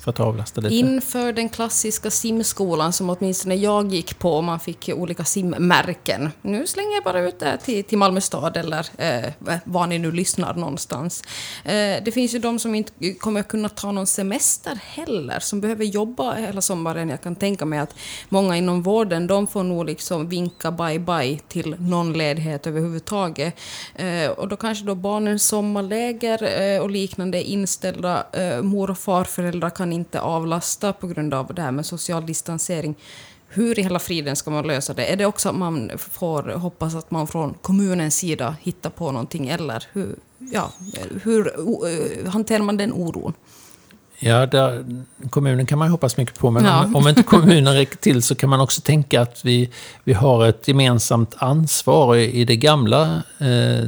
för 0.00 0.10
att 0.10 0.20
avlasta 0.20 0.60
lite? 0.60 0.74
Inför 0.74 1.32
den 1.32 1.48
klassiska 1.48 2.10
simskolan 2.10 2.92
som 2.92 3.10
åtminstone 3.10 3.54
jag 3.54 3.92
gick 3.92 4.18
på, 4.18 4.42
man 4.42 4.60
fick 4.60 4.88
olika 4.88 5.24
simmärken. 5.24 6.30
Nu 6.42 6.66
slänger 6.66 6.94
jag 6.94 7.04
bara 7.04 7.20
ut 7.20 7.38
det 7.38 7.56
till, 7.56 7.84
till 7.84 7.98
Malmö 7.98 8.20
stad 8.20 8.56
eller 8.56 8.86
eh, 8.96 9.56
var 9.64 9.86
ni 9.86 9.98
nu 9.98 10.12
lyssnar 10.12 10.54
någonstans. 10.54 11.22
Eh, 11.64 11.72
det 12.04 12.14
finns 12.14 12.34
ju 12.34 12.38
de 12.38 12.58
som 12.58 12.74
inte 12.74 13.14
kommer 13.14 13.42
kunna 13.42 13.68
ta 13.68 13.92
någon 13.92 14.06
semester 14.06 14.78
heller, 14.84 15.40
som 15.40 15.60
behöver 15.60 15.84
jobba 15.84 16.34
hela 16.34 16.60
sommaren. 16.60 17.08
Jag 17.08 17.22
kan 17.22 17.36
tänka 17.36 17.64
mig 17.64 17.78
att 17.78 17.94
många 18.28 18.56
inom 18.56 18.82
vården, 18.82 19.26
de 19.26 19.46
får 19.46 19.62
nog 19.62 19.86
liksom 19.86 20.28
vinka 20.28 20.70
bye-bye 20.70 21.40
till 21.48 21.76
någon 21.78 22.12
ledighet 22.12 22.66
överhuvudtaget. 22.66 23.54
Eh, 23.94 24.30
och 24.30 24.48
då 24.48 24.56
kanske 24.56 24.84
då 24.84 24.94
barnens 24.94 25.46
sommarläger 25.46 26.60
eh, 26.62 26.82
och 26.82 26.90
liknande 26.90 27.42
inställda. 27.42 28.26
Eh, 28.32 28.62
mor 28.62 28.90
och 28.90 28.98
farföräldrar 28.98 29.70
kan 29.70 29.89
inte 29.92 30.20
avlasta 30.20 30.92
på 30.92 31.06
grund 31.06 31.34
av 31.34 31.54
det 31.54 31.62
här 31.62 31.72
med 31.72 31.86
social 31.86 32.26
distansering. 32.26 32.94
Hur 33.48 33.78
i 33.78 33.82
hela 33.82 33.98
friden 33.98 34.36
ska 34.36 34.50
man 34.50 34.66
lösa 34.66 34.94
det? 34.94 35.12
Är 35.12 35.16
det 35.16 35.26
också 35.26 35.48
att 35.48 35.54
man 35.54 35.90
får 35.98 36.42
hoppas 36.42 36.94
att 36.94 37.10
man 37.10 37.26
från 37.26 37.54
kommunens 37.54 38.16
sida 38.16 38.56
hittar 38.62 38.90
på 38.90 39.12
någonting, 39.12 39.48
eller 39.48 39.86
hur, 39.92 40.16
ja, 40.38 40.72
hur 41.22 41.46
eh, 41.46 42.30
hanterar 42.30 42.62
man 42.62 42.76
den 42.76 42.92
oron? 42.92 43.32
Ja, 44.22 44.46
där, 44.46 44.84
kommunen 45.30 45.66
kan 45.66 45.78
man 45.78 45.88
ju 45.88 45.92
hoppas 45.92 46.16
mycket 46.16 46.38
på, 46.38 46.50
men 46.50 46.64
Ja. 46.64 46.84
om, 46.84 46.96
om 46.96 47.08
inte 47.08 47.22
kommunen 47.22 47.74
räcker 47.74 47.96
till 47.96 48.22
så 48.22 48.34
kan 48.34 48.50
man 48.50 48.60
också 48.60 48.80
tänka 48.80 49.20
att 49.20 49.44
vi, 49.44 49.70
vi 50.04 50.12
har 50.12 50.46
ett 50.46 50.68
gemensamt 50.68 51.34
ansvar. 51.38 52.16
I, 52.16 52.32
i 52.40 52.44
det 52.44 52.56
gamla, 52.56 53.22
eh, 53.38 53.84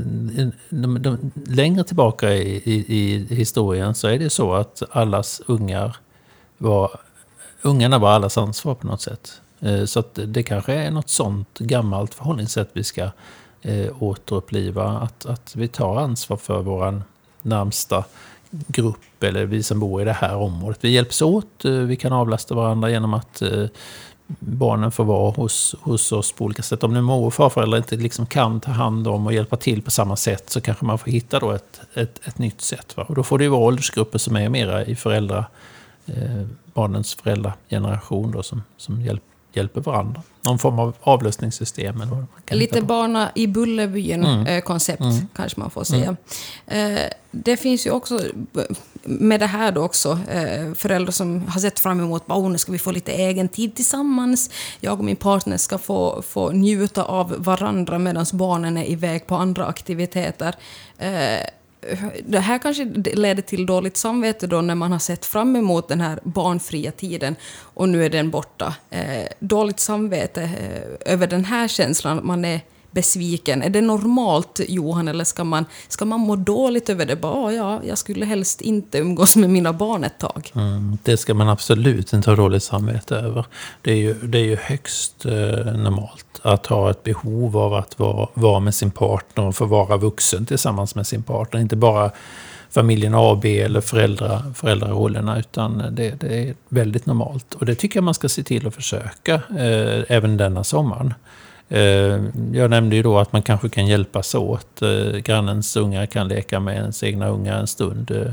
de, 0.68 0.98
de, 1.02 1.32
längre 1.46 1.84
tillbaka 1.84 2.32
i, 2.32 2.62
i, 2.64 2.94
i 3.30 3.34
historien 3.34 3.94
så 3.94 4.08
är 4.08 4.18
det 4.18 4.30
så 4.30 4.54
att 4.54 4.82
allas 4.90 5.42
ungar 5.46 5.96
var, 6.58 6.90
ungarna 7.62 7.98
var 7.98 8.10
allas 8.10 8.38
ansvar 8.38 8.74
på 8.74 8.86
något 8.86 9.02
sätt. 9.02 9.40
Eh, 9.60 9.84
så 9.84 10.00
att 10.00 10.18
det 10.26 10.42
kanske 10.42 10.74
är 10.74 10.90
något 10.90 11.08
sånt 11.08 11.58
gammalt 11.58 12.14
förhållningssätt 12.14 12.70
vi 12.72 12.84
ska 12.84 13.10
eh, 13.62 14.02
återuppliva. 14.02 14.84
Att, 14.84 15.26
att 15.26 15.56
vi 15.56 15.68
tar 15.68 15.96
ansvar 16.00 16.36
för 16.36 16.62
våran 16.62 17.04
närmsta 17.42 18.04
grupp 18.52 19.22
eller 19.22 19.44
vi 19.44 19.62
som 19.62 19.80
bor 19.80 20.02
i 20.02 20.04
det 20.04 20.12
här 20.12 20.36
området. 20.36 20.78
Vi 20.80 20.90
hjälps 20.90 21.22
åt, 21.22 21.64
eh, 21.64 21.72
vi 21.72 21.96
kan 21.96 22.12
avlasta 22.12 22.54
varandra 22.54 22.90
genom 22.90 23.14
att 23.14 23.42
eh, 23.42 23.66
barnen 24.38 24.92
får 24.92 25.04
vara 25.04 25.30
hos, 25.30 25.74
hos 25.80 26.12
oss 26.12 26.32
på 26.32 26.44
olika 26.44 26.62
sätt. 26.62 26.84
Om 26.84 26.94
nu 26.94 27.00
mor 27.00 27.26
och 27.26 27.34
farföräldrar 27.34 27.78
inte 27.78 27.96
liksom 27.96 28.26
kan 28.26 28.60
ta 28.60 28.70
hand 28.70 29.08
om 29.08 29.26
och 29.26 29.32
hjälpa 29.32 29.56
till 29.56 29.82
på 29.82 29.90
samma 29.90 30.16
sätt 30.16 30.50
så 30.50 30.60
kanske 30.60 30.84
man 30.84 30.98
får 30.98 31.10
hitta 31.10 31.38
då 31.38 31.50
ett, 31.50 31.80
ett, 31.94 32.20
ett 32.24 32.38
nytt 32.38 32.60
sätt. 32.60 32.96
Va? 32.96 33.04
Och 33.08 33.14
då 33.14 33.22
får 33.22 33.38
det 33.38 33.44
ju 33.44 33.50
vara 33.50 33.60
åldersgrupper 33.60 34.18
som 34.18 34.36
är 34.36 34.48
mera 34.48 34.84
i 34.84 34.96
föräldra, 34.96 35.44
eh, 36.06 36.46
barnens 36.74 37.14
föräldrageneration 37.14 38.30
då, 38.30 38.42
som, 38.42 38.62
som 38.76 39.02
hjälp, 39.02 39.22
hjälper 39.52 39.80
varandra. 39.80 40.22
Någon 40.42 40.58
form 40.58 40.78
av 40.78 40.94
avlösningssystem 41.00 41.96
eller 42.00 42.10
vad 42.10 42.18
man 42.18 42.28
kan 42.44 42.58
Lite 42.58 42.82
barna 42.82 43.30
i 43.34 43.46
Bullerbyn-koncept, 43.46 45.00
Mm. 45.00 45.28
kanske 45.36 45.60
man 45.60 45.70
får 45.70 45.84
säga. 45.84 46.16
Eh, 46.66 47.00
det 47.30 47.56
finns 47.56 47.86
ju 47.86 47.90
också, 47.90 48.20
med 49.02 49.40
det 49.40 49.46
här 49.46 49.72
då 49.72 49.82
också, 49.82 50.18
eh, 50.30 50.74
föräldrar 50.74 51.12
som 51.12 51.46
har 51.48 51.60
sett 51.60 51.80
fram 51.80 52.00
emot 52.00 52.22
att 52.26 52.50
nu 52.50 52.58
ska 52.58 52.72
vi 52.72 52.78
få 52.78 52.90
lite 52.90 53.12
egen 53.12 53.48
tid 53.48 53.74
tillsammans. 53.74 54.50
Jag 54.80 54.98
och 54.98 55.04
min 55.04 55.16
partner 55.16 55.56
ska 55.56 55.78
få, 55.78 56.22
få 56.22 56.50
njuta 56.50 57.04
av 57.04 57.34
varandra 57.38 57.98
medan 57.98 58.26
barnen 58.32 58.76
är 58.76 58.90
iväg 58.90 59.26
på 59.26 59.34
andra 59.34 59.66
aktiviteter. 59.66 60.54
Eh, 60.98 61.46
det 62.24 62.38
här 62.38 62.58
kanske 62.58 62.84
leder 63.14 63.42
till 63.42 63.66
dåligt 63.66 63.96
samvete 63.96 64.46
då 64.46 64.60
när 64.60 64.74
man 64.74 64.92
har 64.92 64.98
sett 64.98 65.24
fram 65.24 65.56
emot 65.56 65.88
den 65.88 66.00
här 66.00 66.18
barnfria 66.22 66.92
tiden 66.92 67.36
och 67.60 67.88
nu 67.88 68.04
är 68.04 68.10
den 68.10 68.30
borta. 68.30 68.74
Eh, 68.90 69.26
dåligt 69.38 69.80
samvete 69.80 70.42
eh, 70.42 71.12
över 71.12 71.26
den 71.26 71.44
här 71.44 71.68
känslan, 71.68 72.20
man 72.22 72.44
är 72.44 72.60
besviken. 72.92 73.62
Är 73.62 73.70
det 73.70 73.80
normalt, 73.80 74.60
Johan, 74.68 75.08
eller 75.08 75.24
ska 75.24 75.44
man, 75.44 75.64
ska 75.88 76.04
man 76.04 76.20
må 76.20 76.36
dåligt 76.36 76.88
över 76.88 77.06
det? 77.06 77.16
Bara, 77.16 77.32
ah, 77.32 77.52
ja, 77.52 77.80
jag 77.84 77.98
skulle 77.98 78.26
helst 78.26 78.60
inte 78.60 78.98
umgås 78.98 79.36
med 79.36 79.50
mina 79.50 79.72
barn 79.72 80.04
ett 80.04 80.18
tag. 80.18 80.50
Mm, 80.54 80.98
det 81.02 81.16
ska 81.16 81.34
man 81.34 81.48
absolut 81.48 82.12
inte 82.12 82.30
ha 82.30 82.36
dåligt 82.36 82.62
samvete 82.62 83.16
över. 83.16 83.46
Det 83.82 83.92
är 83.92 83.96
ju, 83.96 84.14
det 84.14 84.38
är 84.38 84.44
ju 84.44 84.56
högst 84.56 85.24
eh, 85.24 85.32
normalt 85.74 86.40
att 86.42 86.66
ha 86.66 86.90
ett 86.90 87.02
behov 87.02 87.56
av 87.56 87.74
att 87.74 87.98
vara, 87.98 88.28
vara 88.34 88.60
med 88.60 88.74
sin 88.74 88.90
partner 88.90 89.44
och 89.44 89.56
få 89.56 89.64
vara 89.64 89.96
vuxen 89.96 90.46
tillsammans 90.46 90.94
med 90.94 91.06
sin 91.06 91.22
partner. 91.22 91.60
Inte 91.60 91.76
bara 91.76 92.10
familjen 92.70 93.14
AB 93.14 93.44
eller 93.44 93.80
föräldra, 93.80 94.42
föräldrarollerna, 94.54 95.38
utan 95.38 95.78
det, 95.90 96.20
det 96.20 96.48
är 96.48 96.54
väldigt 96.68 97.06
normalt. 97.06 97.54
Och 97.54 97.66
det 97.66 97.74
tycker 97.74 97.96
jag 97.96 98.04
man 98.04 98.14
ska 98.14 98.28
se 98.28 98.42
till 98.42 98.66
att 98.66 98.74
försöka 98.74 99.34
eh, 99.34 100.04
även 100.08 100.36
denna 100.36 100.64
sommaren. 100.64 101.14
Eh, 101.72 102.20
jag 102.52 102.70
nämnde 102.70 102.96
ju 102.96 103.02
då 103.02 103.18
att 103.18 103.32
man 103.32 103.42
kanske 103.42 103.68
kan 103.68 103.86
hjälpas 103.86 104.34
åt. 104.34 104.82
Eh, 104.82 105.18
grannens 105.18 105.76
ungar 105.76 106.06
kan 106.06 106.28
leka 106.28 106.60
med 106.60 106.74
ens 106.74 107.02
egna 107.02 107.28
ungar 107.28 107.58
en 107.58 107.66
stund. 107.66 108.10
Eh, 108.10 108.32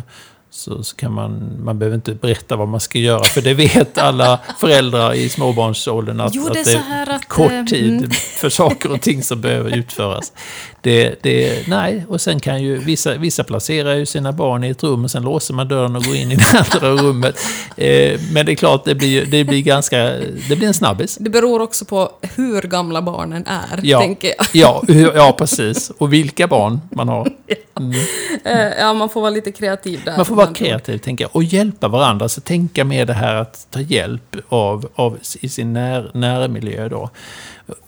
så, 0.52 0.84
så 0.84 0.96
kan 0.96 1.14
man, 1.14 1.52
man 1.64 1.80
behöver 1.80 1.96
inte 1.96 2.14
berätta 2.14 2.56
vad 2.56 2.68
man 2.68 2.80
ska 2.80 3.00
göra, 3.00 3.24
för 3.24 3.42
det 3.42 3.54
vet 3.54 3.98
alla 3.98 4.40
föräldrar 4.60 5.14
i 5.14 5.30
småbarnsåldern 5.30 6.20
att, 6.20 6.36
Jo, 6.36 6.44
det 6.44 6.48
är 6.48 6.60
att 6.60 6.66
det 6.66 6.72
så 6.72 6.78
här 6.78 7.10
att, 7.10 7.22
är 7.22 7.28
kort 7.28 7.52
eh, 7.52 7.64
tid 7.64 7.98
mm. 7.98 8.12
för 8.12 8.50
saker 8.50 8.92
och 8.92 9.02
ting 9.02 9.24
som 9.24 9.42
behöver 9.42 9.78
utföras. 9.78 10.34
Det, 10.82 11.24
det, 11.24 11.68
nej, 11.68 12.06
och 12.08 12.22
sen 12.22 12.40
kan 12.40 12.64
ju 12.64 12.78
vissa, 12.78 13.18
vissa 13.18 13.44
placera 13.44 13.96
ju 13.96 14.06
sina 14.06 14.32
barn 14.32 14.64
i 14.64 14.70
ett 14.70 14.84
rum 14.84 15.04
och 15.04 15.12
sen 15.12 15.24
låser 15.24 15.54
man 15.54 15.68
dörren 15.68 15.96
och 15.96 16.04
går 16.04 16.16
in 16.16 16.32
i 16.32 16.36
det 16.36 16.66
andra 16.74 17.04
rummet. 17.04 17.40
Eh, 17.78 18.20
men 18.34 18.46
det 18.46 18.52
är 18.52 18.56
klart, 18.56 18.86
det 18.86 18.96
blir, 18.96 19.26
det 19.26 19.44
blir 19.44 19.62
ganska, 19.62 19.98
det 20.50 20.56
blir 20.56 20.68
en 20.68 20.74
snabbis. 20.74 21.18
Det 21.22 21.30
beror 21.30 21.62
också 21.62 21.86
på 21.86 22.12
hur 22.36 22.62
gamla 22.62 23.02
barnen 23.02 23.48
är, 23.48 23.80
Ja, 23.84 24.00
tänker 24.00 24.34
jag. 24.38 24.48
ja, 24.54 24.84
ja, 25.16 25.36
precis. 25.38 25.92
Och 25.98 26.14
vilka 26.14 26.48
barn 26.48 26.82
man 26.92 27.08
har. 27.08 27.32
Mm. 27.80 28.00
Eh, 28.44 28.80
Ja, 28.80 28.94
man 28.94 29.10
får 29.10 29.22
vara 29.22 29.30
lite 29.30 29.52
kreativ 29.52 30.02
där. 30.06 30.18
Vara 30.40 30.54
kreativ, 30.54 30.98
tänker 30.98 31.24
jag. 31.24 31.36
Och 31.36 31.44
hjälpa 31.44 31.88
varandra. 31.88 32.30
Så 32.30 32.42
tänka 32.42 32.86
med 32.86 33.08
det 33.08 33.14
här 33.14 33.36
att 33.36 33.68
ta 33.70 33.80
hjälp 33.80 34.36
av, 34.50 34.90
av 34.96 35.18
i 35.42 35.50
sin 35.50 35.74
när, 35.74 36.12
närmiljö 36.14 36.90
då. 36.90 37.10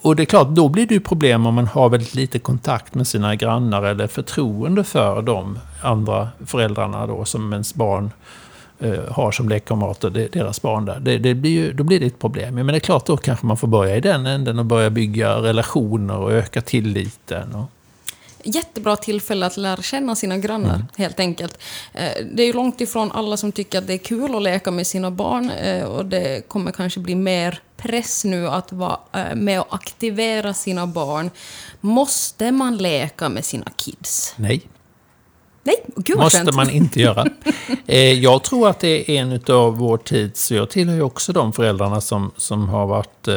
Och 0.01 0.15
det 0.15 0.23
är 0.23 0.25
klart, 0.25 0.47
då 0.47 0.69
blir 0.69 0.87
det 0.87 0.93
ju 0.93 0.99
problem 0.99 1.45
om 1.45 1.53
man 1.53 1.67
har 1.67 1.89
väldigt 1.89 2.15
lite 2.15 2.39
kontakt 2.39 2.95
med 2.95 3.07
sina 3.07 3.35
grannar 3.35 3.83
eller 3.83 4.07
förtroende 4.07 4.83
för 4.83 5.21
de 5.21 5.59
andra 5.81 6.29
föräldrarna 6.45 7.07
då 7.07 7.25
som 7.25 7.53
ens 7.53 7.75
barn 7.75 8.11
eh, 8.79 8.99
har 9.09 9.31
som 9.31 9.49
lekkamrater, 9.49 10.29
deras 10.31 10.61
barn 10.61 10.85
där. 10.85 10.99
Det, 10.99 11.17
det 11.17 11.33
blir 11.35 11.51
ju, 11.51 11.73
då 11.73 11.83
blir 11.83 11.99
det 11.99 12.05
ett 12.05 12.19
problem. 12.19 12.55
Men 12.55 12.67
det 12.67 12.75
är 12.75 12.79
klart, 12.79 13.05
då 13.05 13.17
kanske 13.17 13.45
man 13.45 13.57
får 13.57 13.67
börja 13.67 13.95
i 13.95 14.01
den 14.01 14.25
änden 14.25 14.59
och 14.59 14.65
börja 14.65 14.89
bygga 14.89 15.35
relationer 15.35 16.17
och 16.17 16.31
öka 16.31 16.61
tilliten. 16.61 17.55
Och, 17.55 17.71
Jättebra 18.43 18.95
tillfälle 18.95 19.45
att 19.45 19.57
lära 19.57 19.81
känna 19.81 20.15
sina 20.15 20.37
grannar, 20.37 20.75
Mm. 20.75 20.87
helt 20.97 21.19
enkelt. 21.19 21.57
Eh, 21.93 22.25
Det 22.33 22.43
är 22.43 22.47
ju 22.47 22.53
långt 22.53 22.81
ifrån 22.81 23.11
alla 23.11 23.37
som 23.37 23.51
tycker 23.51 23.77
att 23.77 23.87
det 23.87 23.93
är 23.93 23.97
kul 23.97 24.35
att 24.35 24.41
leka 24.43 24.71
med 24.71 24.87
sina 24.87 25.11
barn 25.11 25.49
eh, 25.49 25.83
och 25.83 26.05
det 26.05 26.47
kommer 26.47 26.71
kanske 26.71 26.99
bli 26.99 27.15
mer 27.15 27.59
press 27.77 28.23
nu 28.25 28.47
att 28.49 28.71
vara 28.71 28.99
eh, 29.13 29.35
med 29.35 29.59
och 29.61 29.75
aktivera 29.75 30.53
sina 30.53 30.87
barn. 30.87 31.29
Måste 31.81 32.51
man 32.51 32.77
leka 32.77 33.29
med 33.29 33.45
sina 33.45 33.65
kids? 33.75 34.33
nej, 34.37 34.61
Nej, 35.63 35.75
gud 35.95 36.17
vad 36.17 36.25
måste 36.25 36.37
skönt. 36.37 36.55
man 36.55 36.69
inte 36.69 37.01
göra. 37.01 37.25
Jag 38.21 38.43
tror 38.43 38.69
att 38.69 38.79
det 38.79 39.11
är 39.11 39.21
en 39.21 39.39
av 39.55 39.77
vår 39.77 39.97
tids, 39.97 40.51
jag 40.51 40.69
tillhör 40.69 40.95
ju 40.95 41.01
också 41.01 41.33
de 41.33 41.53
föräldrarna 41.53 42.01
som, 42.01 42.31
som 42.37 42.69
har 42.69 42.87
varit 42.87 43.27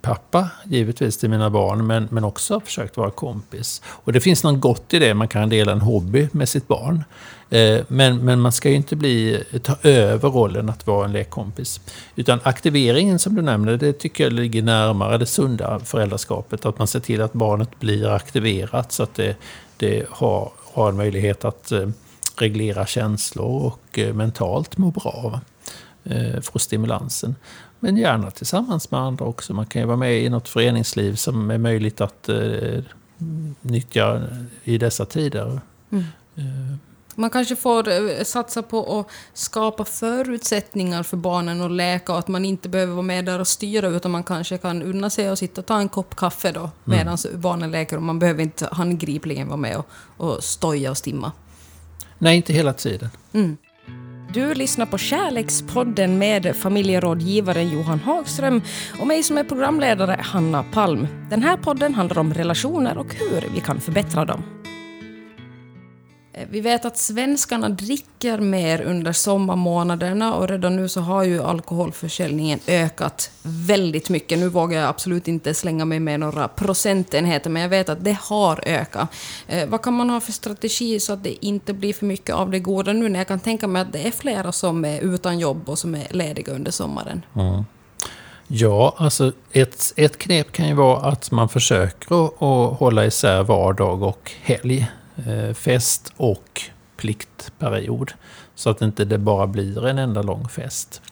pappa, 0.00 0.50
givetvis, 0.64 1.18
till 1.18 1.30
mina 1.30 1.50
barn, 1.50 1.86
men, 1.86 2.08
men 2.10 2.24
också 2.24 2.60
försökt 2.60 2.96
vara 2.96 3.10
kompis. 3.10 3.82
Och 3.86 4.12
det 4.12 4.20
finns 4.20 4.44
något 4.44 4.60
gott 4.60 4.94
i 4.94 4.98
det, 4.98 5.14
man 5.14 5.28
kan 5.28 5.48
dela 5.48 5.72
en 5.72 5.80
hobby 5.80 6.28
med 6.32 6.48
sitt 6.48 6.68
barn. 6.68 7.04
Eh, 7.52 7.84
men, 7.88 8.24
men 8.24 8.40
man 8.40 8.52
ska 8.52 8.70
ju 8.70 8.74
inte 8.74 8.96
bli, 8.96 9.44
ta 9.62 9.76
över 9.82 10.28
rollen 10.28 10.70
att 10.70 10.86
vara 10.86 11.04
en 11.04 11.12
lekkompis. 11.12 11.80
Utan 12.16 12.40
aktiveringen 12.42 13.18
som 13.18 13.34
du 13.34 13.42
nämnde, 13.42 13.76
det 13.76 13.92
tycker 13.92 14.24
jag 14.24 14.32
ligger 14.32 14.62
närmare 14.62 15.18
det 15.18 15.26
sunda 15.26 15.80
föräldraskapet. 15.80 16.66
Att 16.66 16.78
man 16.78 16.86
ser 16.86 17.00
till 17.00 17.22
att 17.22 17.32
barnet 17.32 17.80
blir 17.80 18.08
aktiverat 18.08 18.92
så 18.92 19.02
att 19.02 19.14
det, 19.14 19.36
det 19.76 20.06
har, 20.10 20.52
har 20.74 20.88
en 20.88 20.96
möjlighet 20.96 21.44
att 21.44 21.72
eh, 21.72 21.88
reglera 22.36 22.86
känslor 22.86 23.62
och 23.62 23.98
eh, 23.98 24.14
mentalt 24.14 24.78
må 24.78 24.90
bra. 24.90 25.30
Va? 25.32 25.40
Få 26.42 26.58
stimulansen. 26.58 27.34
Men 27.84 27.96
gärna 27.96 28.30
tillsammans 28.30 28.90
med 28.90 29.00
andra 29.00 29.24
också. 29.24 29.54
Man 29.54 29.66
kan 29.66 29.82
ju 29.82 29.86
vara 29.86 29.96
med 29.96 30.22
i 30.22 30.28
något 30.28 30.48
föreningsliv 30.48 31.14
som 31.14 31.50
är 31.50 31.58
möjligt 31.58 32.00
att 32.00 32.28
eh, 32.28 32.84
nyttja 33.60 34.22
i 34.64 34.78
dessa 34.78 35.04
tider. 35.04 35.60
Mm. 35.90 36.04
Eh, 36.36 36.76
Man 37.14 37.30
kanske 37.30 37.56
får 37.56 37.88
eh, 37.88 38.24
satsa 38.24 38.62
på 38.62 39.00
att 39.00 39.06
skapa 39.34 39.84
förutsättningar 39.84 41.02
för 41.02 41.16
barnen 41.16 41.60
att 41.62 41.70
läka 41.70 42.12
och 42.12 42.18
att 42.18 42.28
man 42.28 42.44
inte 42.44 42.68
behöver 42.68 42.92
vara 42.92 43.02
med 43.02 43.24
där 43.24 43.40
och 43.40 43.48
styra 43.48 43.88
utan 43.88 44.10
man 44.10 44.24
kanske 44.24 44.58
kan 44.58 44.82
unna 44.82 45.10
sig 45.10 45.30
och 45.30 45.38
sitta 45.38 45.60
och 45.60 45.66
ta 45.66 45.78
en 45.78 45.88
kopp 45.88 46.16
kaffe 46.16 46.52
då 46.52 46.70
medan 46.84 47.18
barnen 47.34 47.70
leker 47.70 47.96
och 47.96 48.02
man 48.02 48.18
behöver 48.18 48.42
inte 48.42 48.68
handgripligen 48.72 49.48
vara 49.48 49.56
med 49.56 49.76
och, 49.76 49.86
och 50.16 50.44
stoja 50.44 50.90
och 50.90 50.96
stimma. 50.98 51.32
nej, 52.18 52.36
inte 52.36 52.52
hela 52.52 52.72
tiden. 52.72 53.08
Mm. 53.32 53.56
Du 54.34 54.54
lyssnar 54.54 54.86
på 54.86 54.98
Kärlekspodden 54.98 56.18
med 56.18 56.56
familjerådgivaren 56.56 57.70
Johan 57.70 58.00
Hagström 58.00 58.62
och 59.00 59.06
mig 59.06 59.22
som 59.22 59.38
är 59.38 59.44
programledare, 59.44 60.16
Hanna 60.20 60.62
Palm. 60.62 61.06
Den 61.30 61.42
här 61.42 61.56
podden 61.56 61.94
handlar 61.94 62.18
om 62.18 62.34
relationer 62.34 62.98
och 62.98 63.14
hur 63.14 63.54
vi 63.54 63.60
kan 63.60 63.80
förbättra 63.80 64.24
dem. 64.24 64.61
Eh, 66.34 66.46
vi 66.50 66.60
vet 66.60 66.84
att 66.84 66.98
svenskarna 66.98 67.68
dricker 67.68 68.38
mer 68.38 68.82
under 68.82 69.12
sommarmånaderna 69.12 70.34
och 70.34 70.48
redan 70.48 70.76
nu 70.76 70.88
så 70.88 71.00
har 71.00 71.24
ju 71.24 71.42
alkoholförsäljningen 71.42 72.58
ökat 72.66 73.30
väldigt 73.42 74.08
mycket. 74.08 74.38
Nu 74.38 74.48
vågar 74.48 74.80
jag 74.80 74.88
absolut 74.88 75.28
inte 75.28 75.54
slänga 75.54 75.84
mig 75.84 76.00
med 76.00 76.20
några 76.20 76.48
procentenheter, 76.48 77.50
men 77.50 77.62
jag 77.62 77.68
vet 77.68 77.88
att 77.88 78.04
det 78.04 78.18
har 78.20 78.68
ökat. 78.68 79.08
Eh, 79.46 79.68
vad 79.68 79.82
kan 79.82 79.94
man 79.94 80.10
ha 80.10 80.20
för 80.20 80.32
strategi 80.32 81.00
så 81.00 81.12
att 81.12 81.24
det 81.24 81.46
inte 81.46 81.72
blir 81.72 81.92
för 81.92 82.06
mycket 82.06 82.34
av 82.34 82.50
det 82.50 82.58
goda 82.58 82.92
nu 82.92 83.08
när 83.08 83.20
jag 83.20 83.28
kan 83.28 83.40
tänka 83.40 83.66
mig 83.66 83.82
att 83.82 83.92
det 83.92 84.06
är 84.06 84.10
flera 84.10 84.52
som 84.52 84.84
är 84.84 85.00
utan 85.00 85.38
jobb 85.38 85.68
och 85.68 85.78
som 85.78 85.94
är 85.94 86.06
lediga 86.10 86.52
under 86.52 86.70
sommaren? 86.70 87.24
Mm. 87.36 87.64
Ja, 88.46 88.94
alltså 88.96 89.32
ett, 89.52 89.92
ett 89.96 90.18
knep 90.18 90.52
kan 90.52 90.68
ju 90.68 90.74
vara 90.74 91.00
att 91.00 91.30
man 91.30 91.48
försöker 91.48 92.24
att 92.24 92.78
hålla 92.78 93.06
isär 93.06 93.42
vardag 93.42 94.02
och 94.02 94.32
helg. 94.42 94.86
Eh, 95.16 95.54
fest 95.54 96.12
och 96.16 96.62
pliktperiod. 96.96 98.12
Så 98.54 98.70
att 98.70 98.82
inte 98.82 99.04
det 99.04 99.18
bara 99.18 99.46
blir 99.46 99.86
en 99.86 99.98
enda 99.98 100.22
lång 100.22 100.48
fest. 100.48 101.02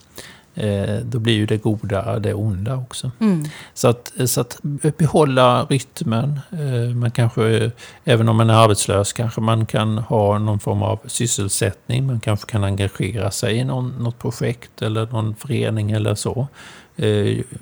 Eh, 0.54 0.96
då 1.04 1.18
blir 1.18 1.34
ju 1.34 1.46
det 1.46 1.56
goda 1.56 2.18
det 2.18 2.34
onda 2.34 2.76
också. 2.76 3.10
Mm. 3.20 3.44
Så, 3.74 3.88
att, 3.88 4.12
så 4.26 4.40
att 4.40 4.58
behålla 4.96 5.64
rytmen. 5.64 6.40
Eh, 6.50 6.94
man 6.96 7.10
kanske, 7.10 7.70
även 8.04 8.28
om 8.28 8.36
man 8.36 8.50
är 8.50 8.54
arbetslös, 8.54 9.12
kanske 9.12 9.40
man 9.40 9.66
kan 9.66 9.98
ha 9.98 10.38
någon 10.38 10.60
form 10.60 10.82
av 10.82 11.00
sysselsättning. 11.06 12.06
Man 12.06 12.20
kanske 12.20 12.50
kan 12.50 12.64
engagera 12.64 13.30
sig 13.30 13.56
i 13.56 13.64
någon, 13.64 13.94
något 13.98 14.18
projekt 14.18 14.82
eller 14.82 15.06
någon 15.06 15.34
förening 15.34 15.90
eller 15.90 16.14
så. 16.14 16.48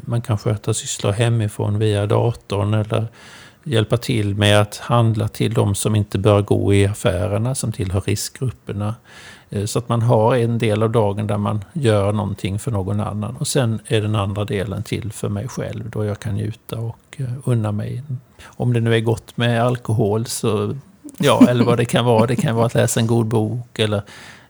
Man 0.00 0.22
kan 0.22 0.38
sköta 0.38 0.74
sysslor 0.74 1.12
hemifrån 1.12 1.78
via 1.78 2.06
datorn 2.06 2.74
eller 2.74 3.08
hjälpa 3.68 3.96
till 3.96 4.34
med 4.34 4.60
att 4.60 4.76
handla 4.76 5.28
till 5.28 5.54
de 5.54 5.74
som 5.74 5.96
inte 5.96 6.18
bör 6.18 6.42
gå 6.42 6.74
i 6.74 6.86
affärerna, 6.86 7.54
som 7.54 7.72
tillhör 7.72 8.00
riskgrupperna. 8.00 8.94
Eh, 9.50 9.64
så 9.64 9.78
att 9.78 9.88
man 9.88 10.02
har 10.02 10.36
en 10.36 10.58
del 10.58 10.82
av 10.82 10.90
dagen 10.90 11.26
där 11.26 11.38
man 11.38 11.64
gör 11.72 12.12
någonting 12.12 12.58
för 12.58 12.70
någon 12.70 13.00
annan. 13.00 13.36
Och 13.36 13.46
sen 13.46 13.80
är 13.86 14.00
den 14.00 14.14
andra 14.14 14.44
delen 14.44 14.82
till 14.82 15.12
för 15.12 15.28
mig 15.28 15.48
själv, 15.48 15.90
då 15.90 16.04
jag 16.04 16.20
kan 16.20 16.34
njuta 16.34 16.78
och 16.78 17.16
eh, 17.16 17.26
unna 17.44 17.72
mig. 17.72 18.02
Om 18.44 18.72
det 18.72 18.80
nu 18.80 18.94
är 18.94 19.00
gott 19.00 19.36
med 19.36 19.62
alkohol, 19.62 20.26
så 20.26 20.76
ja, 21.18 21.46
eller 21.48 21.64
vad 21.64 21.78
det 21.78 21.84
kan 21.84 22.04
vara. 22.04 22.26
Det 22.26 22.36
kan 22.36 22.56
vara 22.56 22.66
att 22.66 22.74
läsa 22.74 23.00
en 23.00 23.06
god 23.06 23.26
bok 23.26 23.78
eller 23.78 24.02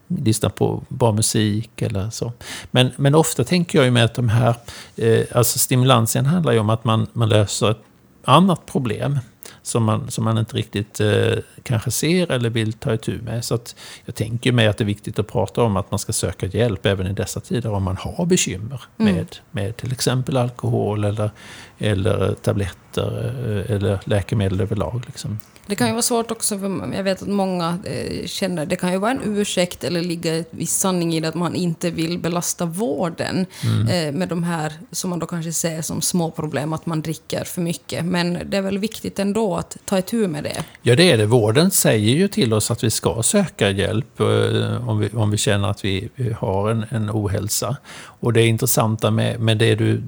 lyssna 0.08 0.50
på 0.50 0.82
bra 0.88 1.12
musik 1.12 1.82
eller 1.82 2.10
så. 2.10 2.32
Men, 2.70 2.90
men 2.96 3.14
ofta 3.14 3.44
tänker 3.44 3.78
jag 3.78 3.84
ju 3.84 3.90
med 3.90 4.04
att 4.04 4.14
de 4.14 4.28
här, 4.28 4.54
eh, 4.96 5.24
alltså 5.34 5.58
stimulansen 5.58 6.26
handlar 6.26 6.52
ju 6.52 6.58
om 6.58 6.70
att 6.70 6.84
man, 6.84 7.06
man 7.12 7.28
löser 7.28 7.70
ett 7.70 7.82
annat 8.28 8.66
problem 8.66 9.18
som 9.62 9.84
man, 9.84 10.10
som 10.10 10.24
man 10.24 10.38
inte 10.38 10.56
riktigt 10.56 11.00
eh, 11.00 11.32
kanske 11.62 11.90
ser 11.90 12.32
eller 12.32 12.50
vill 12.50 12.72
ta 12.72 12.94
itu 12.94 13.22
med. 13.22 13.44
Så 13.44 13.54
att 13.54 13.76
jag 14.04 14.14
tänker 14.14 14.52
mig 14.52 14.66
att 14.66 14.78
det 14.78 14.84
är 14.84 14.86
viktigt 14.86 15.18
att 15.18 15.26
prata 15.26 15.62
om 15.62 15.76
att 15.76 15.90
man 15.90 15.98
ska 15.98 16.12
söka 16.12 16.46
hjälp 16.46 16.86
även 16.86 17.06
i 17.06 17.12
dessa 17.12 17.40
tider 17.40 17.72
om 17.72 17.82
man 17.82 17.96
har 17.96 18.26
bekymmer 18.26 18.82
mm. 18.98 19.14
med, 19.14 19.36
med 19.50 19.76
till 19.76 19.92
exempel 19.92 20.36
alkohol 20.36 21.04
eller, 21.04 21.30
eller 21.78 22.34
tabletter 22.34 23.34
eh, 23.46 23.74
eller 23.76 24.00
läkemedel 24.04 24.60
överlag. 24.60 25.02
Liksom. 25.06 25.38
Det 25.68 25.76
kan 25.76 25.86
ju 25.86 25.92
vara 25.92 26.02
svårt 26.02 26.30
också, 26.30 26.58
för 26.58 26.92
jag 26.94 27.04
vet 27.04 27.22
att 27.22 27.28
många 27.28 27.78
eh, 27.84 28.26
känner, 28.26 28.66
det 28.66 28.76
kan 28.76 28.92
ju 28.92 28.98
vara 28.98 29.10
en 29.10 29.20
ursäkt 29.24 29.84
eller 29.84 30.02
ligga 30.02 30.36
en 30.36 30.44
viss 30.50 30.72
sanning 30.72 31.14
i 31.14 31.20
det 31.20 31.28
att 31.28 31.34
man 31.34 31.54
inte 31.54 31.90
vill 31.90 32.18
belasta 32.18 32.64
vården 32.64 33.46
mm. 33.64 33.88
eh, 33.88 34.12
med 34.12 34.28
de 34.28 34.42
här 34.44 34.72
som 34.92 35.10
man 35.10 35.18
då 35.18 35.26
kanske 35.26 35.52
ser 35.52 35.82
som 35.82 36.00
små 36.00 36.30
problem, 36.30 36.72
att 36.72 36.86
man 36.86 37.02
dricker 37.02 37.44
för 37.44 37.60
mycket. 37.60 38.04
Men 38.04 38.38
det 38.50 38.56
är 38.56 38.62
väl 38.62 38.78
viktigt 38.78 39.18
ändå 39.18 39.56
att 39.56 39.76
ta 39.84 39.98
itu 39.98 40.28
med 40.28 40.44
det? 40.44 40.64
Ja, 40.82 40.96
det 40.96 41.10
är 41.10 41.18
det. 41.18 41.26
Vården 41.26 41.70
säger 41.70 42.14
ju 42.14 42.28
till 42.28 42.54
oss 42.54 42.70
att 42.70 42.84
vi 42.84 42.90
ska 42.90 43.22
söka 43.22 43.70
hjälp 43.70 44.20
eh, 44.20 44.88
om, 44.88 44.98
vi, 44.98 45.08
om 45.08 45.30
vi 45.30 45.36
känner 45.36 45.70
att 45.70 45.84
vi, 45.84 46.08
vi 46.14 46.32
har 46.32 46.70
en, 46.70 46.84
en 46.90 47.10
ohälsa. 47.10 47.76
Och 47.98 48.32
det 48.32 48.46
intressanta 48.46 49.10
med, 49.10 49.40
med 49.40 49.58
det 49.58 49.74
du 49.74 50.02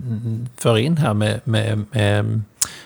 för 0.56 0.78
in 0.78 0.96
här 0.96 1.14
med, 1.14 1.40
med, 1.44 1.84
med 1.90 2.42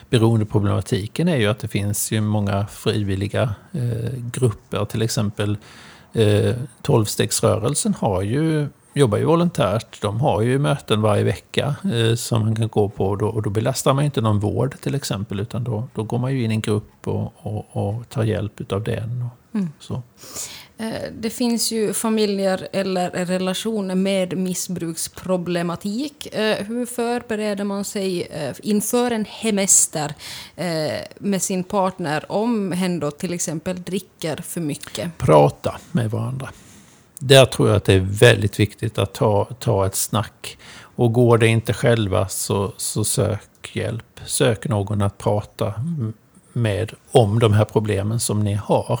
beroendeproblematiken 0.09 1.27
är 1.27 1.37
ju 1.37 1.47
att 1.47 1.59
det 1.59 1.67
finns 1.67 2.11
ju 2.11 2.21
många 2.21 2.67
frivilliga 2.67 3.55
eh, 3.71 4.11
grupper. 4.31 4.85
Till 4.85 5.01
exempel 5.01 5.57
eh, 6.13 6.55
Tolvstegsrörelsen 6.81 7.93
har 7.93 8.21
ju, 8.21 8.67
jobbar 8.93 9.17
ju 9.17 9.25
volontärt. 9.25 10.01
De 10.01 10.21
har 10.21 10.41
ju 10.41 10.59
möten 10.59 11.01
varje 11.01 11.23
vecka 11.23 11.75
eh, 11.93 12.15
som 12.15 12.41
man 12.41 12.55
kan 12.55 12.67
gå 12.67 12.89
på. 12.89 13.05
Och 13.05 13.17
då, 13.17 13.27
och 13.27 13.41
då 13.41 13.49
belastar 13.49 13.93
man 13.93 14.05
inte 14.05 14.21
någon 14.21 14.39
vård 14.39 14.75
till 14.81 14.95
exempel. 14.95 15.39
Utan 15.39 15.63
då, 15.63 15.87
då 15.93 16.03
går 16.03 16.17
man 16.17 16.33
ju 16.33 16.43
in 16.43 16.51
i 16.51 16.53
en 16.53 16.61
grupp 16.61 17.07
och, 17.07 17.33
och, 17.37 17.65
och 17.71 18.09
tar 18.09 18.23
hjälp 18.23 18.71
av 18.71 18.83
den. 18.83 19.21
Och, 19.21 19.44
mm. 19.55 19.69
så. 19.79 20.03
Eh, 20.77 21.11
det 21.19 21.29
finns 21.29 21.71
ju 21.71 21.93
familjer 21.93 22.67
eller 22.71 23.09
relationer 23.09 23.95
med 23.95 24.37
missbruksproblematik. 24.37 26.35
Eh, 26.35 26.65
hur 26.65 26.85
förbereder 26.85 27.63
man 27.63 27.85
sig 27.85 28.21
eh, 28.21 28.55
inför 28.63 29.11
en 29.11 29.25
hemester 29.25 30.13
med 31.19 31.41
sin 31.41 31.63
partner 31.63 32.31
om 32.31 32.71
hen 32.71 32.99
då 32.99 33.11
till 33.11 33.33
exempel 33.33 33.83
dricker 33.83 34.37
för 34.37 34.61
mycket? 34.61 35.17
Prata 35.17 35.77
med 35.91 36.11
varandra. 36.11 36.49
Där 37.19 37.45
tror 37.45 37.67
jag 37.67 37.77
att 37.77 37.85
det 37.85 37.93
är 37.93 38.07
väldigt 38.19 38.59
viktigt 38.59 38.97
att 38.97 39.13
ta, 39.13 39.45
ta 39.59 39.85
ett 39.85 39.95
snack. 39.95 40.57
Och 40.77 41.13
går 41.13 41.37
det 41.37 41.47
inte 41.47 41.73
själva 41.73 42.27
så, 42.27 42.73
så 42.77 43.03
sök 43.03 43.75
hjälp. 43.75 44.19
Sök 44.25 44.67
någon 44.67 45.01
att 45.01 45.17
prata 45.17 45.73
med 46.53 46.93
om 47.11 47.39
de 47.39 47.53
här 47.53 47.65
problemen 47.65 48.19
som 48.19 48.43
ni 48.43 48.53
har. 48.53 48.99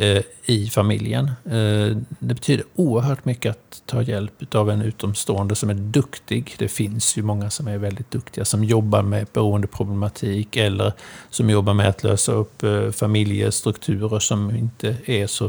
Eh, 0.00 0.22
i 0.46 0.66
familjen. 0.66 1.26
Eh, 1.44 1.96
det 2.18 2.34
betyder 2.34 2.64
oerhört 2.74 3.24
mycket 3.24 3.50
att 3.50 3.82
ta 3.86 4.02
hjälp 4.02 4.54
av 4.54 4.70
en 4.70 4.82
utomstående 4.82 5.54
som 5.54 5.70
är 5.70 5.74
duktig. 5.74 6.54
Det 6.58 6.68
finns 6.68 7.18
ju 7.18 7.22
många 7.22 7.50
som 7.50 7.68
är 7.68 7.78
väldigt 7.78 8.10
duktiga 8.10 8.44
som 8.44 8.64
jobbar 8.64 9.02
med 9.02 9.26
beroendeproblematik 9.32 10.56
eller 10.56 10.92
som 11.30 11.50
jobbar 11.50 11.74
med 11.74 11.88
att 11.88 12.02
lösa 12.02 12.32
upp 12.32 12.62
eh, 12.62 12.90
familjestrukturer 12.90 14.18
som 14.18 14.56
inte 14.56 14.96
är 15.04 15.26
så 15.26 15.48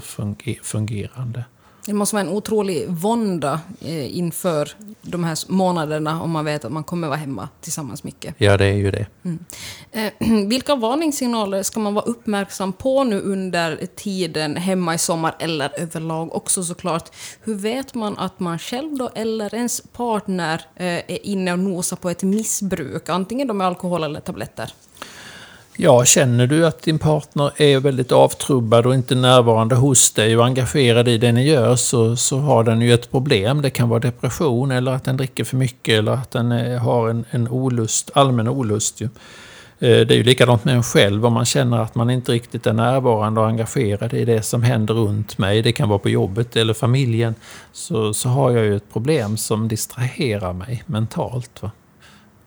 fungerande. 0.64 1.44
Det 1.90 1.96
måste 1.96 2.16
vara 2.16 2.26
en 2.26 2.30
otrolig 2.30 2.90
vånda 2.90 3.62
eh, 3.82 4.18
inför 4.18 4.72
de 5.02 5.24
här 5.24 5.52
månaderna 5.52 6.22
om 6.22 6.32
man 6.32 6.46
vet 6.46 6.66
att 6.66 6.72
man 6.72 6.84
kommer 6.84 7.08
vara 7.08 7.18
hemma 7.18 7.50
tillsammans 7.62 8.04
mycket. 8.04 8.36
Ja, 8.38 8.58
det 8.58 8.66
är 8.66 8.74
ju 8.74 8.92
det. 8.92 9.06
Mm. 9.24 9.40
Eh, 9.92 10.48
vilka 10.48 10.76
varningssignaler 10.76 11.64
ska 11.64 11.80
man 11.80 11.94
vara 11.94 12.06
uppmärksam 12.06 12.74
på 12.74 13.04
nu 13.04 13.22
under 13.22 13.86
tiden 13.96 14.56
hemma 14.56 14.96
i 14.96 14.98
sommar 14.98 15.36
eller 15.40 15.80
överlag 15.80 16.36
också 16.36 16.64
såklart? 16.64 17.10
Hur 17.44 17.56
vet 17.56 17.96
man 17.96 18.18
att 18.18 18.40
man 18.40 18.60
själv 18.60 18.98
då 18.98 19.10
eller 19.16 19.56
ens 19.56 19.82
partner 19.82 20.62
eh, 20.76 20.86
är 20.88 21.26
inne 21.26 21.54
och 21.54 21.60
nosar 21.60 21.98
på 21.98 22.10
ett 22.10 22.24
missbruk, 22.24 23.10
antingen 23.10 23.48
då 23.48 23.54
med 23.54 23.68
alkohol 23.68 24.04
eller 24.04 24.20
tabletter? 24.20 24.74
Ja, 25.82 26.06
känner 26.06 26.48
du 26.48 26.66
att 26.66 26.82
din 26.82 27.00
partner 27.00 27.52
är 27.58 27.80
väldigt 27.80 28.12
avtrubbad 28.12 28.86
och 28.86 28.94
inte 28.94 29.16
närvarande 29.16 29.76
hos 29.76 30.12
dig 30.12 30.38
och 30.38 30.46
engagerad 30.46 31.08
i 31.08 31.18
det 31.18 31.32
ni 31.32 31.48
gör 31.48 31.76
så, 31.76 32.16
så 32.16 32.38
har 32.38 32.64
den 32.64 32.82
ju 32.82 32.94
ett 32.94 33.12
problem. 33.12 33.62
Det 33.62 33.70
kan 33.70 33.90
vara 33.90 34.00
depression 34.00 34.72
eller 34.72 34.92
att 34.92 35.04
den 35.04 35.18
dricker 35.18 35.44
för 35.44 35.58
mycket 35.58 36.00
eller 36.00 36.12
att 36.12 36.32
den 36.32 36.52
eh, 36.52 36.80
har 36.80 37.10
en, 37.10 37.26
en 37.30 37.48
olust, 37.48 38.12
allmän 38.14 38.48
olust. 38.48 39.02
Ju. 39.02 39.06
Eh, 39.06 39.10
det 39.80 40.12
är 40.12 40.18
ju 40.18 40.24
likadant 40.24 40.66
med 40.66 40.76
en 40.76 40.84
själv 40.84 41.26
om 41.26 41.34
man 41.34 41.46
känner 41.46 41.80
att 41.80 41.96
man 41.96 42.10
inte 42.10 42.32
riktigt 42.32 42.68
är 42.68 42.74
närvarande 42.74 43.42
och 43.42 43.48
engagerad 43.48 44.14
i 44.14 44.26
det 44.26 44.42
som 44.42 44.64
händer 44.64 44.94
runt 44.94 45.38
mig. 45.38 45.62
Det 45.62 45.72
kan 45.72 45.90
vara 45.90 46.00
på 46.00 46.10
jobbet 46.10 46.56
eller 46.56 46.74
familjen. 46.74 47.36
Så, 47.72 48.14
så 48.14 48.30
har 48.30 48.52
jag 48.52 48.66
ju 48.66 48.76
ett 48.76 48.94
problem 48.94 49.38
som 49.38 49.68
distraherar 49.68 50.54
mig 50.54 50.84
mentalt. 50.86 51.62
Va? 51.62 51.72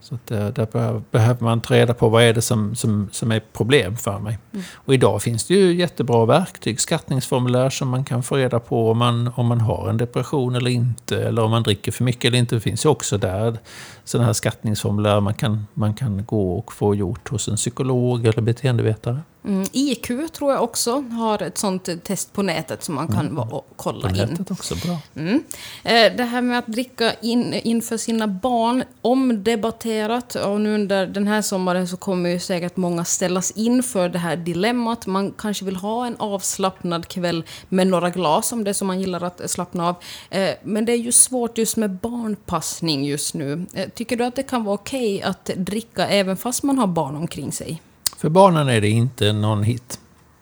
Så 0.03 0.15
att 0.15 0.27
där, 0.27 0.53
där 0.53 1.03
behöver 1.11 1.45
man 1.45 1.61
ta 1.61 1.75
reda 1.75 1.95
på 1.95 2.09
vad 2.09 2.23
är 2.23 2.35
det 2.35 2.43
som, 2.43 2.75
som, 2.75 3.09
som 3.13 3.33
är 3.33 3.41
problem 3.53 3.97
för 3.97 4.19
mig. 4.19 4.39
Mm. 4.53 4.65
Och 4.75 4.95
idag 4.95 5.23
finns 5.23 5.45
det 5.45 5.55
ju 5.55 5.75
jättebra 5.75 6.27
verktyg, 6.27 6.81
skattningsformulär 6.81 7.71
som 7.71 7.89
man 7.89 8.05
kan 8.05 8.23
få 8.23 8.37
reda 8.37 8.61
på 8.61 8.91
om 8.91 8.99
man, 8.99 9.33
om 9.35 9.47
man 9.47 9.61
har 9.61 9.89
en 9.89 9.97
depression 9.97 10.55
eller 10.55 10.71
inte. 10.71 11.25
Eller 11.25 11.43
om 11.43 11.51
man 11.51 11.63
dricker 11.63 11.93
för 11.93 12.05
mycket 12.05 12.25
eller 12.25 12.39
inte. 12.39 12.55
Det 12.55 12.61
finns 12.61 12.85
ju 12.85 12.89
också 12.89 13.19
där 13.19 13.59
sådana 14.05 14.27
här 14.27 14.33
skattningsformulär 14.33 15.21
man 15.21 15.35
kan, 15.35 15.67
man 15.75 15.95
kan 15.95 16.25
gå 16.25 16.59
och 16.59 16.73
få 16.73 16.95
gjort 16.95 17.29
hos 17.29 17.49
en 17.49 17.57
psykolog 17.57 18.27
eller 18.27 18.43
beteendevetare. 18.43 19.21
Mm, 19.45 19.67
IQ 19.73 20.33
tror 20.33 20.53
jag 20.53 20.63
också 20.63 21.01
har 21.01 21.43
ett 21.43 21.59
sånt 21.59 22.05
test 22.05 22.33
på 22.33 22.43
nätet 22.43 22.85
som 22.85 22.95
man 22.95 23.09
kan 23.09 23.27
mm. 23.27 23.49
kolla 23.77 24.09
på 24.09 24.17
in. 24.17 24.23
Nätet 24.23 24.51
också, 24.51 24.75
bra. 24.75 24.99
Mm. 25.17 25.43
Eh, 25.85 26.17
det 26.17 26.25
här 26.25 26.43
med 26.43 26.59
att 26.59 26.67
dricka 26.67 27.15
in, 27.15 27.55
inför 27.55 27.97
sina 27.97 28.29
barn, 28.29 28.85
omdebatterat. 29.01 30.35
Och 30.35 30.61
nu 30.61 30.75
under 30.75 31.07
den 31.07 31.29
här 31.29 31.43
sommaren 31.43 31.89
så 31.89 31.97
kommer 31.97 32.31
ju 32.31 32.41
säkert 32.41 32.77
många 32.77 33.05
ställas 33.05 33.51
inför 33.51 34.09
det 34.09 34.19
här 34.19 34.37
dilemmat. 34.37 35.07
Man 35.07 35.33
kanske 35.39 35.65
vill 35.65 35.77
ha 35.77 36.07
en 36.07 36.17
avslappnad 36.17 37.09
kväll 37.09 37.45
med 37.69 37.87
några 37.87 38.11
glas, 38.11 38.53
om 38.53 38.65
det 38.65 38.71
är 38.71 38.75
så 38.75 38.85
man 38.85 39.01
gillar 39.01 39.25
att 39.25 39.51
slappna 39.51 39.89
av. 39.89 39.97
Eh, 40.31 40.51
men 40.63 40.85
det 40.85 40.93
är 40.93 40.97
ju 40.97 41.13
svårt 41.13 41.59
just 41.59 41.77
med 41.77 41.91
barnpassning 41.91 43.05
just 43.05 43.35
nu. 43.35 43.67
Eh, 43.75 43.89
tycker 43.89 44.17
du 44.17 44.25
att 44.25 44.37
det 44.37 44.43
kan 44.43 44.65
vara 44.65 44.75
okej 44.75 45.17
okay 45.17 45.31
att 45.31 45.51
dricka 45.57 46.09
även 46.09 46.37
fast 46.37 46.63
man 46.63 46.79
har 46.79 46.87
barn 46.87 47.17
omkring 47.17 47.53
sig? 47.53 47.81
För 48.23 48.29
barnen 48.29 48.69
är 48.69 48.81
det 48.81 48.89
inte 48.89 49.33
någon 49.33 49.63
hit. 49.63 50.01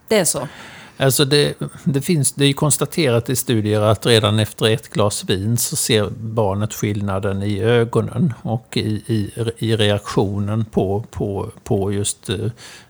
Det 0.09 0.19
är 0.19 0.25
så? 0.25 0.49
Alltså 0.97 1.25
det, 1.25 1.55
det, 1.85 2.01
finns, 2.01 2.33
det 2.33 2.45
är 2.45 2.53
konstaterat 2.53 3.31
i 3.31 3.37
studier 3.37 3.81
att 3.81 4.07
redan 4.07 4.39
efter 4.39 4.67
ett 4.67 4.89
glas 4.89 5.25
vin 5.25 5.57
så 5.57 5.77
ser 5.77 6.11
barnet 6.11 6.75
skillnaden 6.75 7.43
i 7.43 7.61
ögonen 7.61 8.35
och 8.43 8.77
i, 8.77 9.03
i, 9.07 9.33
i 9.59 9.77
reaktionen 9.77 10.65
på, 10.65 11.05
på, 11.11 11.51
på 11.65 11.93
just 11.93 12.31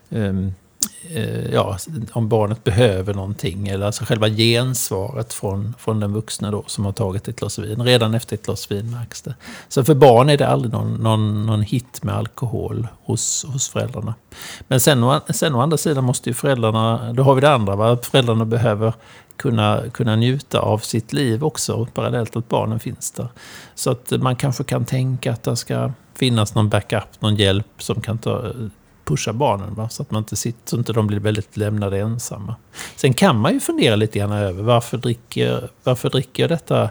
um, 0.09 0.53
Eh, 1.09 1.53
ja, 1.53 1.77
om 2.11 2.29
barnet 2.29 2.63
behöver 2.63 3.13
någonting. 3.13 3.67
Eller 3.67 3.85
alltså 3.85 4.05
själva 4.05 4.29
gensvaret 4.29 5.33
från, 5.33 5.73
från 5.79 5.99
den 5.99 6.13
vuxna 6.13 6.51
då, 6.51 6.63
som 6.67 6.85
har 6.85 6.91
tagit 6.91 7.27
ett 7.27 7.35
glas 7.35 7.59
vin. 7.59 7.83
Redan 7.83 8.13
efter 8.13 8.35
ett 8.35 8.45
glas 8.45 8.71
vin 8.71 8.91
märks 8.91 9.21
det. 9.21 9.35
Så 9.67 9.83
för 9.83 9.95
barn 9.95 10.29
är 10.29 10.37
det 10.37 10.47
aldrig 10.47 10.73
någon, 10.73 10.93
någon, 10.93 11.45
någon 11.45 11.61
hit 11.61 12.03
med 12.03 12.15
alkohol 12.15 12.87
hos, 13.03 13.45
hos 13.45 13.69
föräldrarna. 13.69 14.13
Men 14.67 14.79
sen, 14.79 15.21
sen 15.29 15.55
å 15.55 15.61
andra 15.61 15.77
sidan 15.77 16.03
måste 16.03 16.29
ju 16.29 16.33
föräldrarna, 16.33 17.13
då 17.13 17.23
har 17.23 17.35
vi 17.35 17.41
det 17.41 17.53
andra, 17.53 17.75
va? 17.75 17.97
föräldrarna 18.03 18.45
behöver 18.45 18.93
kunna, 19.35 19.83
kunna 19.93 20.15
njuta 20.15 20.59
av 20.59 20.77
sitt 20.77 21.13
liv 21.13 21.43
också, 21.43 21.85
parallellt 21.93 22.35
att 22.35 22.49
barnen 22.49 22.79
finns 22.79 23.11
där. 23.11 23.27
Så 23.75 23.91
att 23.91 24.11
man 24.11 24.35
kanske 24.35 24.63
kan 24.63 24.85
tänka 24.85 25.31
att 25.31 25.43
det 25.43 25.55
ska 25.55 25.91
finnas 26.15 26.55
någon 26.55 26.69
backup, 26.69 27.21
någon 27.21 27.35
hjälp 27.35 27.67
som 27.77 28.01
kan 28.01 28.17
ta, 28.17 28.51
pusha 29.11 29.33
barnen. 29.33 29.73
Va? 29.75 29.89
Så 29.89 30.01
att 30.01 30.11
man 30.11 30.21
inte 30.21 30.35
sitter, 30.35 30.69
så 30.69 30.77
inte 30.77 30.93
de 30.93 31.07
blir 31.07 31.19
väldigt 31.19 31.57
lämnade 31.57 31.99
ensamma. 31.99 32.55
Sen 32.95 33.13
kan 33.13 33.39
man 33.39 33.53
ju 33.53 33.59
fundera 33.59 33.95
lite 33.95 34.19
grann 34.19 34.31
över 34.31 34.63
varför 34.63 34.97
dricker, 34.97 35.69
varför 35.83 36.09
dricker 36.09 36.43
jag 36.43 36.49
detta 36.49 36.89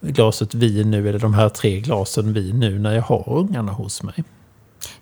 glaset 0.00 0.54
vin 0.54 0.90
nu, 0.90 1.08
eller 1.08 1.18
de 1.18 1.34
här 1.34 1.48
tre 1.48 1.80
glasen 1.80 2.32
vin 2.32 2.60
nu, 2.60 2.78
när 2.78 2.94
jag 2.94 3.02
har 3.02 3.24
ungarna 3.28 3.72
hos 3.72 4.02
mig? 4.02 4.24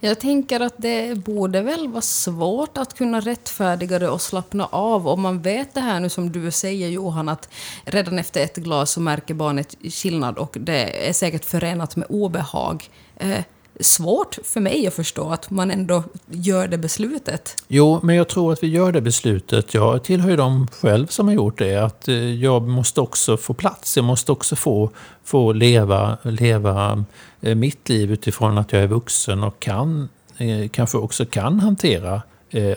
Jag 0.01 0.21
tänker 0.21 0.61
att 0.61 0.75
det 0.77 1.19
borde 1.19 1.63
väl 1.63 1.89
vara 1.89 2.03
svårt 2.03 2.79
att 2.79 2.95
kunna 2.95 3.21
rättfärdiga 3.21 3.99
det 3.99 4.09
och 4.09 4.21
slappna 4.21 4.67
av 4.67 5.09
om 5.09 5.21
man 5.21 5.43
vet 5.43 5.75
det 5.75 5.81
här 5.81 6.01
nu 6.01 6.09
som 6.09 6.33
du 6.33 6.51
säger 6.51 6.89
Johan, 6.89 7.29
att 7.29 7.49
redan 7.85 8.19
efter 8.19 8.45
ett 8.45 8.57
glas 8.57 8.91
så 8.91 9.01
märker 9.01 9.35
barnet 9.35 9.75
skillnad 9.91 10.39
och 10.39 10.57
det 10.61 11.09
är 11.09 11.13
säkert 11.13 11.45
förenat 11.45 11.97
med 11.97 12.07
obehag. 12.09 12.89
Eh, 13.17 13.45
Svårt 13.81 14.39
för 14.45 14.61
mig 14.61 14.87
att 14.87 14.95
förstå 14.95 15.31
att 15.31 15.51
man 15.51 15.71
ändå 15.71 16.05
gör 16.31 16.69
det 16.69 16.79
beslutet. 16.79 17.57
Jo, 17.69 18.01
men 18.03 18.17
jag 18.17 18.29
tror 18.29 18.53
att 18.53 18.63
vi 18.63 18.67
gör 18.67 18.93
det 18.93 19.01
beslutet. 19.01 19.75
Jag 19.75 20.05
tillhör 20.05 20.31
ju 20.31 20.37
dem 20.37 20.67
själv 20.81 21.07
som 21.07 21.29
har 21.29 21.35
gjort 21.35 21.59
det. 21.59 21.77
Att 21.77 22.09
eh, 22.09 22.15
jag 22.15 22.69
måste 22.69 23.01
också 23.01 23.37
få 23.37 23.55
plats. 23.55 23.97
Jag 23.97 24.05
måste 24.05 24.33
också 24.33 24.57
få, 24.57 24.91
få 25.25 25.53
leva, 25.53 26.19
leva 26.23 27.05
eh, 27.41 27.55
mitt 27.55 27.89
liv 27.89 28.13
utifrån 28.13 28.59
att 28.59 28.73
jag 28.73 28.83
är 28.83 28.87
vuxen 28.87 29.43
och 29.45 29.61
kan, 29.61 30.09
eh, 30.39 30.69
kanske 30.69 30.99
också 30.99 31.25
kan 31.25 31.61
hantera 31.61 32.23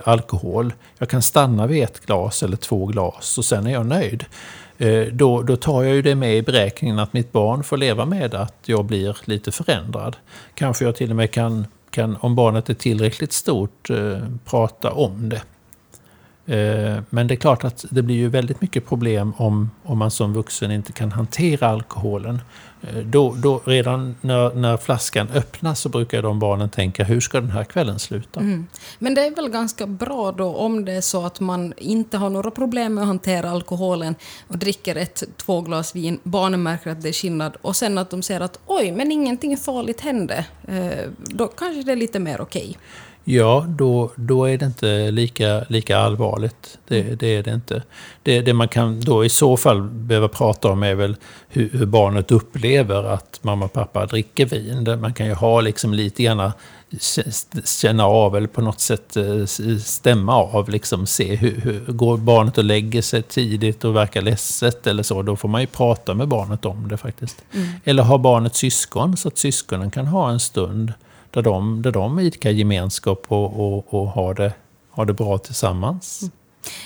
alkohol. 0.04 0.74
Jag 0.98 1.10
kan 1.10 1.22
stanna 1.22 1.68
vid 1.68 1.84
ett 1.84 2.06
glas 2.06 2.44
eller 2.44 2.58
två 2.58 2.86
glas 2.86 3.38
och 3.38 3.46
sen 3.46 3.68
är 3.68 3.72
jag 3.72 3.86
nöjd. 3.86 4.26
Eh, 4.78 5.06
då, 5.14 5.42
då 5.42 5.56
tar 5.56 5.84
jag 5.84 5.96
ju 5.96 6.02
det 6.02 6.16
med 6.16 6.38
i 6.38 6.42
beräkningen 6.42 7.00
att 7.00 7.14
mitt 7.14 7.32
barn 7.32 7.64
får 7.64 7.78
leva 7.78 8.06
med 8.06 8.36
att 8.36 8.56
jag 8.66 8.86
blir 8.86 9.18
lite 9.26 9.52
förändrad. 9.52 10.16
Kanske 10.54 10.86
jag 10.86 10.96
till 10.96 11.10
och 11.10 11.16
med 11.16 11.32
kan, 11.32 11.68
kan 11.90 12.18
om 12.20 12.36
barnet 12.36 12.70
är 12.70 12.74
tillräckligt 12.74 13.34
stort, 13.34 13.90
eh, 13.90 14.18
prata 14.46 14.92
om 14.92 15.30
det. 15.30 15.42
Eh, 16.48 17.00
men 17.10 17.28
det 17.28 17.34
är 17.34 17.36
klart 17.36 17.64
att 17.64 17.86
det 17.90 18.02
blir 18.02 18.16
ju 18.16 18.30
väldigt 18.30 18.62
mycket 18.62 18.88
problem 18.88 19.34
om, 19.38 19.72
om 19.84 19.98
man 19.98 20.12
som 20.12 20.34
vuxen 20.34 20.72
inte 20.72 20.92
kan 20.92 21.12
hantera 21.12 21.68
alkoholen. 21.68 22.42
Eh, 22.82 22.98
då, 22.98 23.36
då, 23.38 23.62
redan 23.66 24.16
när, 24.22 24.56
när 24.56 24.78
flaskan 24.78 25.28
öppnas 25.34 25.80
så 25.80 25.90
brukar 25.90 26.22
de 26.22 26.40
barnen 26.40 26.70
tänka 26.70 27.04
hur 27.04 27.20
ska 27.20 27.42
den 27.42 27.52
här 27.52 27.64
kvällen 27.64 28.00
sluta? 28.00 28.40
Mm. 28.40 28.68
Men 29.00 29.14
det 29.14 29.22
är 29.22 29.36
väl 29.36 29.50
ganska 29.50 29.88
bra 29.88 30.32
då 30.32 30.56
om 30.56 30.86
det 30.86 30.92
är 30.92 31.02
så 31.02 31.26
att 31.26 31.40
man 31.40 31.74
inte 31.78 32.18
har 32.18 32.30
några 32.30 32.52
problem 32.52 32.94
med 32.94 33.02
att 33.02 33.08
hantera 33.08 33.50
alkoholen 33.50 34.16
och 34.48 34.58
dricker 34.58 34.96
ett, 34.96 35.24
två 35.38 35.62
glas 35.62 35.96
vin, 35.96 36.20
barnen 36.24 36.64
märker 36.64 36.92
att 36.92 37.02
det 37.02 37.10
är 37.10 37.14
skillnad 37.14 37.58
och 37.62 37.76
sen 37.76 37.98
att 37.98 38.10
de 38.10 38.22
ser 38.22 38.42
att 38.42 38.60
oj, 38.66 38.92
men 38.92 39.12
ingenting 39.12 39.58
farligt 39.58 40.02
hände. 40.02 40.46
Eh, 40.68 41.10
då 41.18 41.48
kanske 41.48 41.84
det 41.84 41.92
är 41.92 41.96
lite 41.96 42.20
mer 42.20 42.42
okej. 42.42 42.68
Okay. 42.70 42.76
Ja, 43.30 43.66
då, 43.68 44.12
då 44.16 44.46
är 44.46 44.58
det 44.58 44.66
inte 44.66 45.12
lika, 45.12 45.66
lika 45.70 45.98
allvarligt. 45.98 46.78
Det, 46.88 47.02
det 47.20 47.28
är 47.28 47.44
det 47.44 47.52
inte. 47.52 47.84
Det, 48.24 48.42
det, 48.42 48.54
man 48.54 48.68
kan 48.68 49.02
då 49.02 49.26
i 49.26 49.30
så 49.30 49.58
fall 49.58 49.82
behöva 49.82 50.28
prata 50.28 50.68
om 50.68 50.84
är 50.84 50.96
väl 50.96 51.16
hur, 51.48 51.70
hur, 51.70 51.86
barnet 51.86 52.32
upplever 52.32 53.04
att 53.04 53.40
mamma 53.42 53.66
och 53.66 53.74
pappa 53.74 54.06
dricker 54.06 54.46
vin. 54.46 55.00
Man 55.02 55.14
kan 55.14 55.26
ju 55.26 55.34
ha 55.34 55.62
liksom 55.62 55.94
lite 55.94 56.24
grann 56.24 56.52
känna 57.66 58.06
av 58.06 58.38
eller 58.38 58.48
på 58.48 58.62
något 58.62 58.80
sätt 58.80 59.18
eh, 59.18 59.46
stämma 59.84 60.36
av, 60.36 60.70
liksom 60.70 61.08
se 61.08 61.36
hur, 61.36 61.62
hur 61.62 61.94
går 61.94 62.18
barnet 62.18 62.58
och 62.58 62.64
lägger 62.64 63.02
sig 63.02 63.22
tidigt 63.22 63.84
och 63.84 63.96
verkar 63.96 64.22
ledset 64.22 64.88
eller 64.88 65.04
så. 65.04 65.22
Då 65.22 65.36
får 65.36 65.50
man 65.50 65.62
ju 65.62 65.68
prata 65.68 66.14
med 66.14 66.28
barnet 66.28 66.66
om 66.66 66.88
det 66.88 66.98
faktiskt. 66.98 67.44
Mm. 67.52 67.68
Eller 67.84 68.04
ha 68.04 68.18
barnet 68.18 68.56
syskon 68.56 69.18
så 69.18 69.28
att 69.28 69.38
syskonen 69.38 69.92
kan 69.92 70.08
ha 70.08 70.30
en 70.30 70.40
stund 70.40 70.94
där 71.38 71.44
de, 71.44 71.82
där 71.82 71.92
de 71.92 72.20
idkar 72.20 72.50
gemenskap 72.50 73.26
och, 73.28 73.60
och, 73.60 73.94
och 73.94 74.08
har, 74.08 74.34
det, 74.34 74.54
har 74.90 75.06
det 75.06 75.14
bra 75.14 75.38
tillsammans. 75.38 76.22
Mm. 76.22 76.32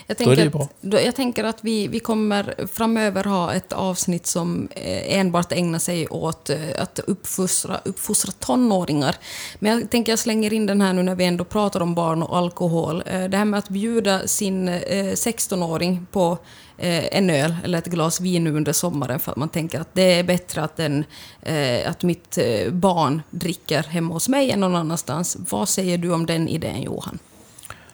Jag 0.08 0.18
tänker, 0.18 0.62
att, 0.62 1.04
jag 1.04 1.16
tänker 1.16 1.44
att 1.44 1.58
vi, 1.62 1.88
vi 1.88 2.00
kommer 2.00 2.68
framöver 2.68 3.24
ha 3.24 3.54
ett 3.54 3.74
avsnitt 3.74 4.28
som 4.28 4.68
eh, 4.72 5.18
enbart 5.20 5.52
ägnar 5.52 5.80
sig 5.80 6.08
åt 6.08 6.50
eh, 6.50 6.58
att 6.78 7.00
uppfostra, 7.00 7.80
uppfostra 7.86 8.32
tonåringar. 8.32 9.16
Men 9.60 9.72
jag 9.72 9.90
tänker 9.90 10.12
jag 10.12 10.20
slänger 10.20 10.54
in 10.54 10.66
den 10.66 10.82
här 10.82 10.94
nu 10.94 11.04
när 11.04 11.16
vi 11.16 11.26
ändå 11.26 11.44
pratar 11.44 11.82
om 11.82 11.96
barn 11.96 12.24
och 12.24 12.38
alkohol. 12.38 13.04
Eh, 13.06 13.24
det 13.24 13.38
här 13.38 13.46
med 13.46 13.58
att 13.58 13.70
bjuda 13.70 14.28
sin 14.28 14.70
16-åring 14.70 16.06
på 16.12 16.38
Eh, 16.82 17.17
en 17.17 17.30
öl 17.30 17.56
eller 17.63 17.78
ett 17.78 17.86
glas 17.86 18.22
vin 18.22 18.44
nu 18.44 18.56
under 18.56 18.74
sommaren 18.74 19.20
för 19.20 19.32
att 19.32 19.38
man 19.38 19.50
tänker 19.50 19.80
att 19.80 19.89
det 19.94 20.20
är 20.20 20.24
bättre 20.24 20.62
att, 20.62 20.80
en, 20.80 21.06
eh, 21.41 21.89
att 21.89 22.04
mitt 22.04 22.38
eh, 22.38 22.72
barn 22.72 23.22
dricker 23.30 23.84
hemma 23.84 24.13
hos 24.13 24.30
mig 24.30 24.52
än 24.52 24.60
någon 24.60 24.76
annanstans. 24.76 25.38
Vad 25.50 25.70
säger 25.70 25.98
du 25.98 26.13
om 26.13 26.26
den 26.26 26.48
idén, 26.48 26.82
Johan? 26.82 27.20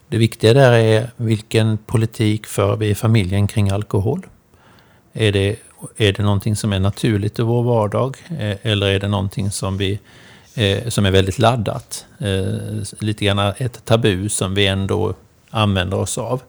Det 0.08 0.18
viktiga 0.18 0.54
där 0.54 0.72
är 0.72 1.12
vilken 1.18 1.78
politik 1.78 2.46
för 2.46 2.76
vi 2.76 2.90
i 2.90 2.96
familjen 2.96 3.48
kring 3.48 3.70
alkohol. 3.70 4.26
Är 5.14 5.32
det, 5.32 5.56
är 5.98 6.14
det 6.14 6.24
någonting 6.24 6.56
som 6.56 6.74
är 6.74 6.80
naturligt 6.80 7.40
i 7.40 7.42
vår 7.42 7.64
vardag 7.64 8.18
eller 8.62 8.88
är 8.88 9.00
det 9.00 9.08
någonting 9.08 9.52
som, 9.52 9.78
vi, 9.78 10.00
som 10.88 11.06
är 11.06 11.12
väldigt 11.12 11.40
laddat? 11.40 12.06
Lite 13.00 13.26
grann 13.26 13.40
ett 13.40 13.86
tabu 13.86 14.30
som 14.30 14.56
vi 14.56 14.68
ändå 14.68 15.14
använder 15.50 15.98
oss 15.98 16.18
av. 16.18 16.42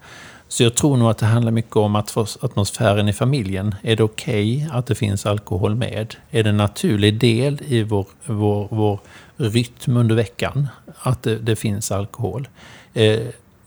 Så 0.48 0.62
jag 0.62 0.74
tror 0.74 0.96
nog 0.96 1.10
att 1.10 1.18
det 1.18 1.26
handlar 1.26 1.52
mycket 1.52 1.76
om 1.76 1.96
att 1.96 2.16
atmosfären 2.40 3.08
i 3.08 3.12
familjen. 3.12 3.74
Är 3.82 3.96
det 3.96 4.02
okej 4.02 4.56
okay 4.56 4.78
att 4.78 4.86
det 4.86 4.94
finns 4.94 5.26
alkohol 5.26 5.74
med? 5.74 6.14
Är 6.30 6.42
det 6.42 6.50
en 6.50 6.56
naturlig 6.56 7.20
del 7.20 7.62
i 7.66 7.82
vår, 7.82 8.06
vår, 8.24 8.68
vår 8.70 8.98
rytm 9.36 9.96
under 9.96 10.14
veckan 10.14 10.68
att 10.98 11.22
det, 11.22 11.38
det 11.38 11.56
finns 11.56 11.92
alkohol? 11.92 12.48
Eh, 12.94 13.20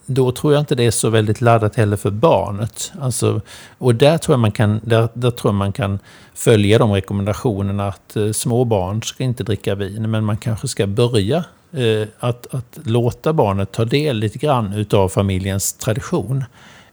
då 0.05 0.31
tror 0.31 0.53
jag 0.53 0.59
inte 0.59 0.75
det 0.75 0.83
är 0.83 0.91
så 0.91 1.09
väldigt 1.09 1.41
laddat 1.41 1.75
heller 1.75 1.97
för 1.97 2.11
barnet. 2.11 2.91
Alltså, 3.01 3.41
och 3.77 3.95
där 3.95 4.17
tror, 4.17 4.33
jag 4.33 4.39
man 4.39 4.51
kan, 4.51 4.79
där, 4.83 5.09
där 5.13 5.31
tror 5.31 5.49
jag 5.49 5.57
man 5.57 5.73
kan 5.73 5.99
följa 6.33 6.77
de 6.77 6.91
rekommendationerna 6.91 7.87
att 7.87 8.15
eh, 8.15 8.31
små 8.31 8.65
barn 8.65 9.03
ska 9.03 9.23
inte 9.23 9.43
dricka 9.43 9.75
vin, 9.75 10.11
men 10.11 10.25
man 10.25 10.37
kanske 10.37 10.67
ska 10.67 10.87
börja 10.87 11.43
eh, 11.73 12.07
att, 12.19 12.53
att 12.53 12.79
låta 12.83 13.33
barnet 13.33 13.71
ta 13.71 13.85
del 13.85 14.17
lite 14.17 14.37
grann 14.37 14.73
utav 14.73 15.09
familjens 15.09 15.73
tradition. 15.73 16.43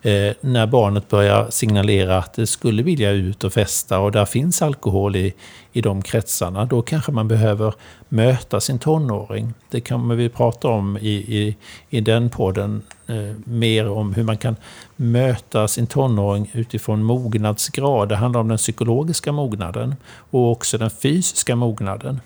Eh, 0.03 0.33
när 0.41 0.67
barnet 0.67 1.09
börjar 1.09 1.47
signalera 1.51 2.19
att 2.19 2.35
det 2.35 2.47
skulle 2.47 2.83
vilja 2.83 3.11
ut 3.11 3.45
och 3.45 3.53
festa 3.53 3.99
och 3.99 4.13
där 4.13 4.25
finns 4.25 4.63
alkohol 4.63 5.17
i, 5.17 5.35
i 5.73 5.81
de 5.81 6.03
kretsarna, 6.03 6.65
då 6.65 6.83
kanske 6.83 7.13
man 7.13 7.29
behöver 7.29 7.75
möta 8.09 8.61
sin 8.61 8.79
tonåring. 8.79 9.55
Det 9.71 9.81
kommer 9.81 10.15
vi 10.15 10.29
prata 10.29 10.69
om 10.69 10.99
i, 10.99 11.09
i, 11.09 11.57
i 11.91 12.01
den 12.01 12.31
podden, 12.31 12.83
eh, 13.07 13.35
mer 13.45 13.89
om 13.89 14.15
hur 14.15 14.23
man 14.23 14.37
kan 14.37 14.57
möta 14.97 15.69
sin 15.69 15.87
tonåring 15.87 16.51
utifrån 16.53 17.03
mognadsgrad. 17.03 18.09
Det 18.09 18.17
handlar 18.17 18.41
om 18.41 18.49
den 18.49 18.59
psykologiska 18.59 19.33
mognaden 19.33 19.97
och 20.31 20.51
också 20.51 20.79
den 20.79 20.91
fysiska 20.91 21.57
mognaden. 21.57 22.21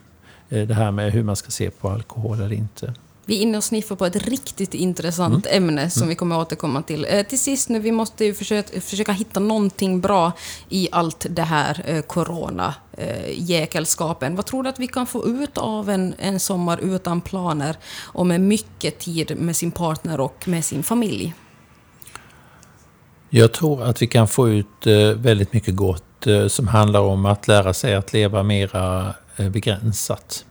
Eh, 0.53 0.67
det 0.67 0.75
här 0.75 0.91
med 0.91 1.13
hur 1.13 1.23
man 1.23 1.37
ska 1.37 1.51
se 1.51 1.71
på 1.71 1.89
alkohol 1.89 2.41
eller 2.41 2.57
inte. 2.57 2.95
Vi 3.25 3.39
är 3.39 3.43
inne 3.43 3.59
och 3.59 3.65
sniffar 3.65 3.97
på 3.97 4.07
ett 4.07 4.17
riktigt 4.17 4.75
intressant 4.75 5.47
mm. 5.47 5.65
ämne 5.65 5.91
som 5.91 6.03
mm. 6.03 6.09
vi 6.09 6.15
kommer 6.15 6.39
återkomma 6.39 6.83
till. 6.83 7.07
Eh, 7.11 7.23
till 7.23 7.39
sist 7.39 7.69
nu, 7.69 7.79
vi 7.79 7.93
måste 7.93 8.25
ju 8.25 8.35
försöka, 8.35 8.81
försöka 8.81 9.13
hitta 9.13 9.41
någonting 9.41 10.01
bra 10.01 10.33
i 10.69 10.89
allt 10.93 11.27
det 11.31 11.43
här 11.43 11.83
eh, 11.87 12.03
corona-jäkelskapen. 12.03 14.33
Eh, 14.33 14.37
Vad 14.37 14.47
tror 14.47 14.63
du 14.63 14.69
att 14.69 14.79
vi 14.79 14.87
kan 14.87 15.07
få 15.07 15.27
ut 15.27 15.59
av 15.59 15.91
en, 15.91 16.15
en 16.19 16.41
sommar 16.41 16.79
utan 16.83 17.21
planer 17.21 17.77
och 18.03 18.27
med 18.27 18.41
mycket 18.41 18.99
tid 18.99 19.37
med 19.39 19.57
sin 19.57 19.71
partner 19.71 20.21
och 20.21 20.49
med 20.49 20.65
sin 20.65 20.83
familj? 20.83 21.35
Jag 23.31 23.53
tror 23.53 23.83
att 23.83 24.03
vi 24.03 24.07
kan 24.07 24.29
få 24.29 24.49
ut 24.49 24.87
eh, 24.87 25.09
väldigt 25.09 25.53
mycket 25.53 25.77
gott 25.77 26.05
som 26.49 26.69
handlar 26.69 27.01
om 27.01 27.27
att 27.27 27.49
lära 27.49 27.75
sig 27.75 27.95
att 27.95 28.13
leva 28.13 28.43
mera 28.43 29.15
begränsat. 29.37 30.45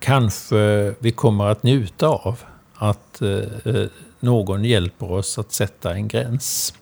Kanske 0.00 0.94
vi 0.98 1.10
kommer 1.10 1.46
att 1.46 1.62
njuta 1.62 2.06
av 2.08 2.38
att 2.74 3.22
någon 4.20 4.64
hjälper 4.64 5.12
oss 5.12 5.38
att 5.38 5.52
sätta 5.52 5.94
en 5.94 6.08
gräns. 6.08 6.74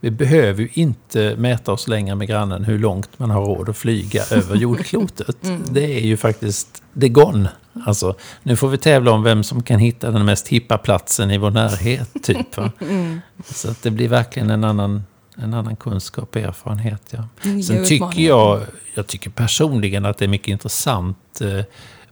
Vi 0.00 0.10
behöver 0.10 0.62
ju 0.62 0.68
inte 0.72 1.36
mäta 1.36 1.72
oss 1.72 1.88
längre 1.88 2.14
med 2.14 2.28
grannen 2.28 2.64
hur 2.64 2.78
långt 2.78 3.18
man 3.18 3.30
har 3.30 3.44
råd 3.44 3.68
att 3.68 3.76
flyga 3.76 4.22
över 4.30 4.56
jordklotet. 4.56 5.44
Mm. 5.44 5.62
Det 5.70 5.98
är 5.98 6.06
ju 6.06 6.16
faktiskt 6.16 6.82
det 6.92 7.08
gone. 7.08 7.50
Alltså, 7.86 8.14
nu 8.42 8.56
får 8.56 8.68
vi 8.68 8.78
tävla 8.78 9.10
om 9.10 9.22
vem 9.22 9.44
som 9.44 9.62
kan 9.62 9.78
hitta 9.78 10.10
den 10.10 10.24
mest 10.24 10.48
hippa 10.48 10.78
platsen 10.78 11.30
i 11.30 11.38
vår 11.38 11.50
närhet. 11.50 12.10
Typ, 12.22 12.58
mm. 12.80 13.20
Så 13.44 13.70
att 13.70 13.82
det 13.82 13.90
blir 13.90 14.08
verkligen 14.08 14.50
en 14.50 14.64
annan, 14.64 15.04
en 15.34 15.54
annan 15.54 15.76
kunskap 15.76 16.28
och 16.36 16.42
erfarenhet. 16.42 17.02
Ja. 17.10 17.24
Sen 17.62 17.84
tycker 17.84 18.22
jag, 18.22 18.60
jag 18.94 19.06
tycker 19.06 19.30
personligen 19.30 20.04
att 20.04 20.18
det 20.18 20.24
är 20.24 20.28
mycket 20.28 20.48
intressant 20.48 21.40
eh, 21.40 21.64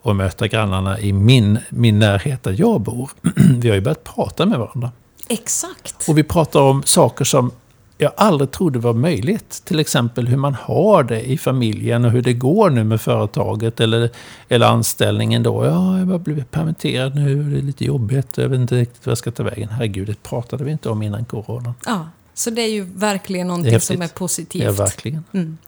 att 0.02 0.16
möta 0.16 0.48
grannarna 0.48 1.00
i 1.00 1.12
min, 1.12 1.58
min 1.70 1.98
närhet 1.98 2.42
där 2.42 2.54
jag 2.58 2.80
bor. 2.80 3.10
vi 3.58 3.68
har 3.68 3.74
ju 3.74 3.80
börjat 3.80 4.04
prata 4.04 4.46
med 4.46 4.58
varandra. 4.58 4.90
Exakt. 5.28 6.08
Och 6.08 6.18
vi 6.18 6.22
pratar 6.22 6.60
om 6.60 6.82
saker 6.82 7.24
som 7.24 7.50
jag 7.98 8.12
aldrig 8.16 8.50
trodde 8.50 8.78
var 8.78 8.92
möjligt. 8.92 9.62
Till 9.64 9.80
exempel 9.80 10.28
hur 10.28 10.36
man 10.36 10.54
har 10.54 11.02
det 11.02 11.20
i 11.30 11.38
familjen 11.38 12.04
och 12.04 12.10
hur 12.10 12.22
det 12.22 12.32
går 12.32 12.70
nu 12.70 12.84
med 12.84 13.00
företaget 13.00 13.80
eller, 13.80 14.10
eller 14.48 14.66
anställningen 14.66 15.42
då. 15.42 15.64
Ja, 15.64 15.98
jag 15.98 16.06
har 16.06 16.18
blivit 16.18 16.50
permitterad 16.50 17.14
nu, 17.14 17.42
det 17.42 17.58
är 17.58 17.62
lite 17.62 17.84
jobbigt, 17.84 18.38
jag 18.38 18.48
vet 18.48 18.60
inte 18.60 18.74
riktigt 18.74 19.06
vad 19.06 19.10
jag 19.10 19.18
ska 19.18 19.30
ta 19.30 19.42
vägen. 19.42 19.68
Herregud, 19.68 20.06
det 20.06 20.22
pratade 20.22 20.64
vi 20.64 20.70
inte 20.72 20.88
om 20.88 21.02
innan 21.02 21.24
corona. 21.24 21.74
Ja. 21.86 22.06
Så 22.34 22.50
det 22.50 22.62
är 22.62 22.70
ju 22.70 22.84
verkligen 22.84 23.46
någonting 23.46 23.74
är 23.74 23.78
som 23.78 24.02
är 24.02 24.08
positivt. 24.08 24.62
Ja, 24.62 24.72
verkligen. 24.72 25.24
Mm. 25.32 25.58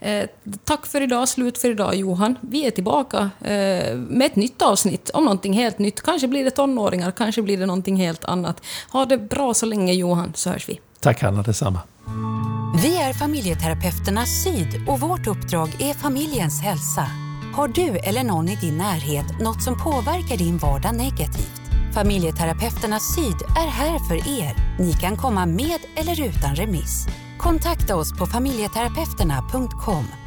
Eh, 0.00 0.26
tack 0.64 0.86
för 0.86 1.00
idag, 1.00 1.28
slut 1.28 1.58
för 1.58 1.70
idag 1.70 1.94
Johan. 1.94 2.38
Vi 2.40 2.66
är 2.66 2.70
tillbaka 2.70 3.30
eh, 3.40 3.96
med 3.96 4.22
ett 4.26 4.36
nytt 4.36 4.62
avsnitt 4.62 5.10
om 5.10 5.24
någonting 5.24 5.52
helt 5.52 5.78
nytt. 5.78 6.00
Kanske 6.00 6.28
blir 6.28 6.44
det 6.44 6.50
tonåringar, 6.50 7.10
kanske 7.10 7.42
blir 7.42 7.58
det 7.58 7.66
någonting 7.66 7.96
helt 7.96 8.24
annat. 8.24 8.62
Ha 8.92 9.04
det 9.04 9.18
bra 9.18 9.54
så 9.54 9.66
länge 9.66 9.92
Johan, 9.92 10.32
så 10.34 10.50
hörs 10.50 10.68
vi. 10.68 10.80
Tack 11.00 11.22
Hanna, 11.22 11.42
detsamma. 11.42 11.80
Vi 12.82 12.96
är 12.96 13.12
familjeterapeuterna 13.12 14.26
Syd 14.26 14.88
och 14.88 15.00
vårt 15.00 15.26
uppdrag 15.26 15.68
är 15.80 15.94
familjens 15.94 16.62
hälsa. 16.62 17.06
Har 17.54 17.68
du 17.68 17.98
eller 17.98 18.24
någon 18.24 18.48
i 18.48 18.56
din 18.56 18.78
närhet 18.78 19.40
något 19.40 19.62
som 19.62 19.82
påverkar 19.84 20.36
din 20.36 20.58
vardag 20.58 20.94
negativt? 20.96 21.61
Familjeterapeuterna 21.94 23.00
Syd 23.00 23.42
är 23.42 23.70
här 23.70 23.98
för 23.98 24.14
er. 24.14 24.78
Ni 24.78 24.92
kan 24.92 25.16
komma 25.16 25.46
med 25.46 25.78
eller 25.96 26.28
utan 26.28 26.54
remiss. 26.54 27.06
Kontakta 27.38 27.96
oss 27.96 28.18
på 28.18 28.26
familjeterapeuterna.com 28.26 30.21